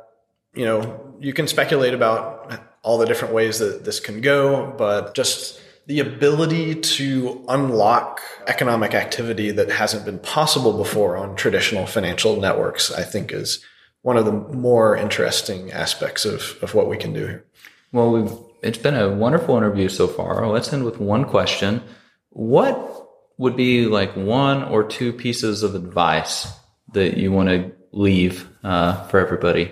you 0.53 0.65
know, 0.65 1.15
you 1.19 1.33
can 1.33 1.47
speculate 1.47 1.93
about 1.93 2.61
all 2.83 2.97
the 2.97 3.05
different 3.05 3.33
ways 3.33 3.59
that 3.59 3.83
this 3.83 3.99
can 3.99 4.21
go, 4.21 4.73
but 4.77 5.15
just 5.15 5.59
the 5.87 5.99
ability 5.99 6.75
to 6.75 7.45
unlock 7.47 8.21
economic 8.47 8.93
activity 8.93 9.51
that 9.51 9.69
hasn't 9.69 10.05
been 10.05 10.19
possible 10.19 10.77
before 10.77 11.15
on 11.15 11.35
traditional 11.35 11.85
financial 11.85 12.39
networks, 12.39 12.91
I 12.91 13.03
think 13.03 13.31
is 13.31 13.63
one 14.01 14.17
of 14.17 14.25
the 14.25 14.31
more 14.31 14.95
interesting 14.95 15.71
aspects 15.71 16.25
of, 16.25 16.57
of 16.61 16.73
what 16.73 16.89
we 16.89 16.97
can 16.97 17.13
do 17.13 17.25
here. 17.25 17.45
Well, 17.91 18.11
we've, 18.11 18.31
it's 18.61 18.77
been 18.77 18.95
a 18.95 19.13
wonderful 19.13 19.57
interview 19.57 19.89
so 19.89 20.07
far. 20.07 20.47
Let's 20.47 20.71
end 20.73 20.83
with 20.83 20.99
one 20.99 21.25
question. 21.25 21.81
What 22.29 23.07
would 23.37 23.55
be 23.55 23.85
like 23.85 24.15
one 24.15 24.63
or 24.63 24.83
two 24.83 25.13
pieces 25.13 25.63
of 25.63 25.75
advice 25.75 26.47
that 26.93 27.17
you 27.17 27.31
want 27.31 27.49
to 27.49 27.71
leave 27.91 28.47
uh, 28.63 29.03
for 29.07 29.19
everybody? 29.19 29.71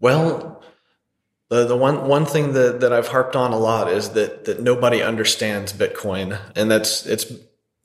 Well, 0.00 0.51
the, 1.52 1.66
the 1.66 1.76
one 1.76 2.08
one 2.08 2.24
thing 2.24 2.54
that, 2.54 2.80
that 2.80 2.94
I've 2.94 3.08
harped 3.08 3.36
on 3.36 3.52
a 3.52 3.58
lot 3.58 3.92
is 3.92 4.10
that 4.10 4.46
that 4.46 4.62
nobody 4.62 5.02
understands 5.02 5.70
Bitcoin, 5.70 6.40
and 6.56 6.70
that's 6.70 7.04
it's 7.04 7.30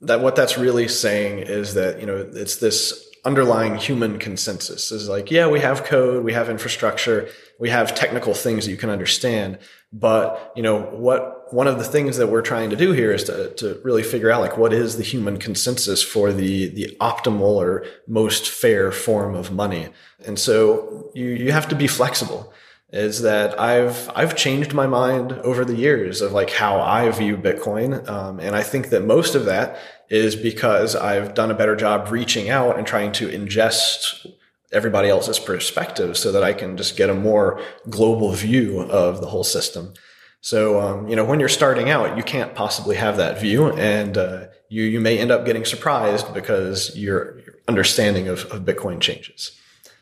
that 0.00 0.20
what 0.20 0.36
that's 0.36 0.56
really 0.56 0.88
saying 0.88 1.40
is 1.40 1.74
that 1.74 2.00
you 2.00 2.06
know 2.06 2.16
it's 2.32 2.56
this 2.56 3.06
underlying 3.26 3.76
human 3.76 4.18
consensus 4.18 4.90
is 4.90 5.08
like 5.08 5.30
yeah 5.30 5.46
we 5.48 5.58
have 5.58 5.84
code 5.84 6.24
we 6.24 6.32
have 6.32 6.48
infrastructure 6.48 7.28
we 7.58 7.68
have 7.68 7.94
technical 7.94 8.32
things 8.32 8.64
that 8.64 8.70
you 8.70 8.76
can 8.76 8.88
understand. 8.88 9.58
But 9.92 10.52
you 10.56 10.62
know 10.62 10.80
what 10.80 11.52
one 11.52 11.66
of 11.66 11.76
the 11.76 11.84
things 11.84 12.16
that 12.16 12.28
we're 12.28 12.42
trying 12.42 12.70
to 12.70 12.76
do 12.76 12.92
here 12.92 13.12
is 13.12 13.24
to, 13.24 13.50
to 13.54 13.80
really 13.84 14.02
figure 14.02 14.30
out 14.30 14.40
like 14.40 14.56
what 14.56 14.72
is 14.72 14.96
the 14.96 15.02
human 15.02 15.38
consensus 15.38 16.02
for 16.02 16.32
the 16.32 16.68
the 16.68 16.96
optimal 17.00 17.56
or 17.56 17.84
most 18.06 18.48
fair 18.48 18.92
form 18.92 19.34
of 19.34 19.52
money? 19.52 19.88
And 20.24 20.38
so 20.38 21.10
you 21.14 21.26
you 21.26 21.52
have 21.52 21.68
to 21.68 21.74
be 21.74 21.86
flexible 21.86 22.50
is 22.90 23.20
that 23.22 23.60
I've 23.60 24.10
I've 24.14 24.34
changed 24.34 24.72
my 24.72 24.86
mind 24.86 25.32
over 25.32 25.64
the 25.64 25.76
years 25.76 26.20
of 26.22 26.32
like 26.32 26.50
how 26.50 26.80
I 26.80 27.10
view 27.10 27.36
Bitcoin, 27.36 28.08
um, 28.08 28.40
and 28.40 28.56
I 28.56 28.62
think 28.62 28.88
that 28.90 29.04
most 29.04 29.34
of 29.34 29.44
that 29.44 29.78
is 30.08 30.34
because 30.34 30.96
I've 30.96 31.34
done 31.34 31.50
a 31.50 31.54
better 31.54 31.76
job 31.76 32.10
reaching 32.10 32.48
out 32.48 32.78
and 32.78 32.86
trying 32.86 33.12
to 33.12 33.28
ingest 33.28 34.26
everybody 34.72 35.08
else's 35.08 35.38
perspective 35.38 36.16
so 36.16 36.32
that 36.32 36.42
I 36.42 36.52
can 36.54 36.76
just 36.76 36.96
get 36.96 37.10
a 37.10 37.14
more 37.14 37.60
global 37.90 38.32
view 38.32 38.80
of 38.80 39.20
the 39.20 39.26
whole 39.26 39.44
system. 39.44 39.92
So 40.40 40.80
um, 40.80 41.08
you 41.08 41.16
know 41.16 41.26
when 41.26 41.40
you're 41.40 41.48
starting 41.50 41.90
out, 41.90 42.16
you 42.16 42.22
can't 42.22 42.54
possibly 42.54 42.96
have 42.96 43.18
that 43.18 43.38
view, 43.38 43.70
and 43.72 44.16
uh, 44.16 44.46
you 44.70 44.84
you 44.84 45.00
may 45.00 45.18
end 45.18 45.30
up 45.30 45.44
getting 45.44 45.66
surprised 45.66 46.32
because 46.32 46.96
your, 46.96 47.38
your 47.40 47.54
understanding 47.68 48.28
of, 48.28 48.46
of 48.46 48.62
Bitcoin 48.62 48.98
changes 48.98 49.58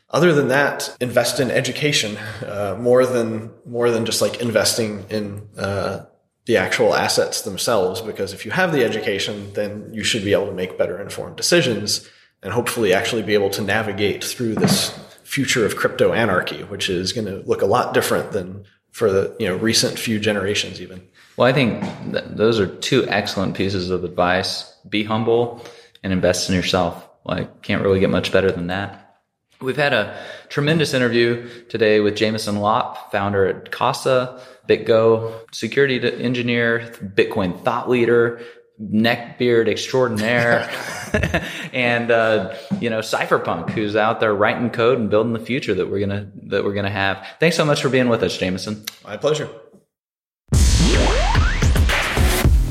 other 0.09 0.33
than 0.33 0.47
that, 0.49 0.95
invest 1.01 1.39
in 1.39 1.51
education 1.51 2.17
uh, 2.45 2.77
more 2.79 3.05
than 3.05 3.51
more 3.65 3.91
than 3.91 4.05
just 4.05 4.21
like 4.21 4.41
investing 4.41 5.05
in 5.09 5.47
uh, 5.57 6.05
the 6.45 6.57
actual 6.57 6.95
assets 6.95 7.41
themselves. 7.41 8.01
Because 8.01 8.33
if 8.33 8.45
you 8.45 8.51
have 8.51 8.71
the 8.71 8.83
education, 8.83 9.51
then 9.53 9.89
you 9.93 10.03
should 10.03 10.23
be 10.23 10.31
able 10.31 10.47
to 10.47 10.53
make 10.53 10.77
better 10.77 11.01
informed 11.01 11.35
decisions 11.35 12.09
and 12.41 12.53
hopefully 12.53 12.93
actually 12.93 13.23
be 13.23 13.33
able 13.33 13.49
to 13.49 13.61
navigate 13.61 14.23
through 14.23 14.55
this 14.55 14.97
future 15.23 15.65
of 15.65 15.75
crypto 15.75 16.13
anarchy, 16.13 16.63
which 16.63 16.89
is 16.89 17.11
going 17.11 17.27
to 17.27 17.45
look 17.47 17.61
a 17.61 17.65
lot 17.65 17.93
different 17.93 18.31
than 18.31 18.63
for 18.91 19.11
the 19.11 19.35
you 19.39 19.47
know 19.47 19.57
recent 19.57 19.99
few 19.99 20.19
generations 20.19 20.81
even. 20.81 21.05
Well, 21.35 21.47
I 21.47 21.53
think 21.53 21.83
th- 22.11 22.25
those 22.29 22.59
are 22.59 22.67
two 22.67 23.05
excellent 23.09 23.55
pieces 23.55 23.89
of 23.89 24.03
advice. 24.03 24.73
Be 24.87 25.03
humble 25.03 25.63
and 26.01 26.13
invest 26.13 26.49
in 26.49 26.55
yourself. 26.55 27.07
Like, 27.25 27.61
can't 27.61 27.83
really 27.83 27.99
get 27.99 28.09
much 28.09 28.31
better 28.31 28.51
than 28.51 28.67
that. 28.67 29.06
We've 29.59 29.77
had 29.77 29.93
a 29.93 30.15
tremendous 30.49 30.93
interview 30.93 31.49
today 31.67 31.99
with 31.99 32.15
Jameson 32.15 32.57
Lopp, 32.57 33.11
founder 33.11 33.47
at 33.47 33.71
Casa, 33.71 34.39
BitGo, 34.69 35.33
security 35.51 35.99
engineer, 36.23 36.91
Bitcoin 37.01 37.59
thought 37.63 37.89
leader, 37.89 38.39
neckbeard 38.79 39.67
extraordinaire, 39.67 40.69
and 41.73 42.11
uh, 42.11 42.55
you 42.79 42.91
know 42.91 42.99
cypherpunk, 42.99 43.71
who's 43.71 43.95
out 43.95 44.19
there 44.19 44.35
writing 44.35 44.69
code 44.69 44.99
and 44.99 45.09
building 45.09 45.33
the 45.33 45.39
future 45.39 45.73
that 45.73 45.89
we're 45.89 46.01
gonna 46.01 46.31
that 46.43 46.63
we're 46.63 46.75
gonna 46.75 46.91
have. 46.91 47.25
Thanks 47.39 47.57
so 47.57 47.65
much 47.65 47.81
for 47.81 47.89
being 47.89 48.09
with 48.09 48.21
us, 48.21 48.37
Jameson. 48.37 48.85
My 49.03 49.17
pleasure. 49.17 49.49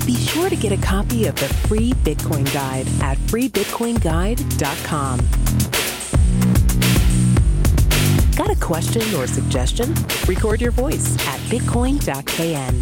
Be 0.06 0.14
sure 0.14 0.48
to 0.48 0.54
get 0.54 0.70
a 0.70 0.80
copy 0.80 1.26
of 1.26 1.34
the 1.34 1.48
free 1.66 1.92
Bitcoin 2.04 2.44
Guide 2.54 2.86
at 3.02 3.18
freebitcoinguide.com. 3.18 5.18
Got 8.36 8.50
a 8.50 8.56
question 8.56 9.02
or 9.14 9.26
suggestion? 9.26 9.94
Record 10.28 10.60
your 10.60 10.70
voice 10.70 11.14
at 11.26 11.40
bitcoin.kn. 11.48 12.80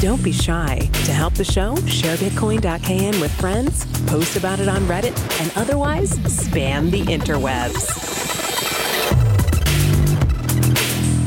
Don't 0.00 0.22
be 0.22 0.32
shy. 0.32 0.90
To 1.04 1.12
help 1.12 1.34
the 1.34 1.44
show, 1.44 1.76
share 1.86 2.16
bitcoin.kn 2.16 3.20
with 3.20 3.32
friends, 3.40 3.86
post 4.08 4.36
about 4.36 4.58
it 4.58 4.68
on 4.68 4.80
Reddit, 4.82 5.16
and 5.40 5.52
otherwise 5.54 6.10
spam 6.18 6.90
the 6.90 7.02
interwebs. 7.04 7.86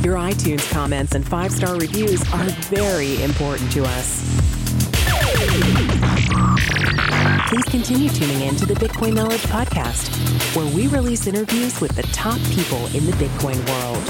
Your 0.03 0.15
iTunes 0.17 0.69
comments 0.71 1.15
and 1.15 1.25
five 1.25 1.53
star 1.53 1.77
reviews 1.77 2.21
are 2.33 2.49
very 2.67 3.23
important 3.23 3.71
to 3.71 3.85
us. 3.85 4.19
Please 7.49 7.65
continue 7.65 8.09
tuning 8.09 8.41
in 8.41 8.55
to 8.57 8.67
the 8.67 8.75
Bitcoin 8.75 9.15
Knowledge 9.15 9.41
Podcast, 9.41 10.15
where 10.55 10.71
we 10.75 10.85
release 10.85 11.25
interviews 11.25 11.81
with 11.81 11.95
the 11.95 12.03
top 12.13 12.37
people 12.51 12.77
in 12.95 13.07
the 13.07 13.11
Bitcoin 13.13 13.57
world. 13.67 14.05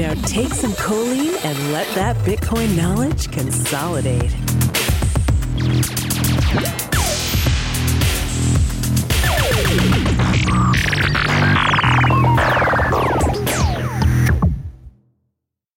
Now 0.00 0.12
take 0.26 0.52
some 0.52 0.72
choline 0.72 1.44
and 1.44 1.72
let 1.72 1.86
that 1.94 2.16
Bitcoin 2.26 2.76
knowledge 2.76 3.30
consolidate. 3.30 4.34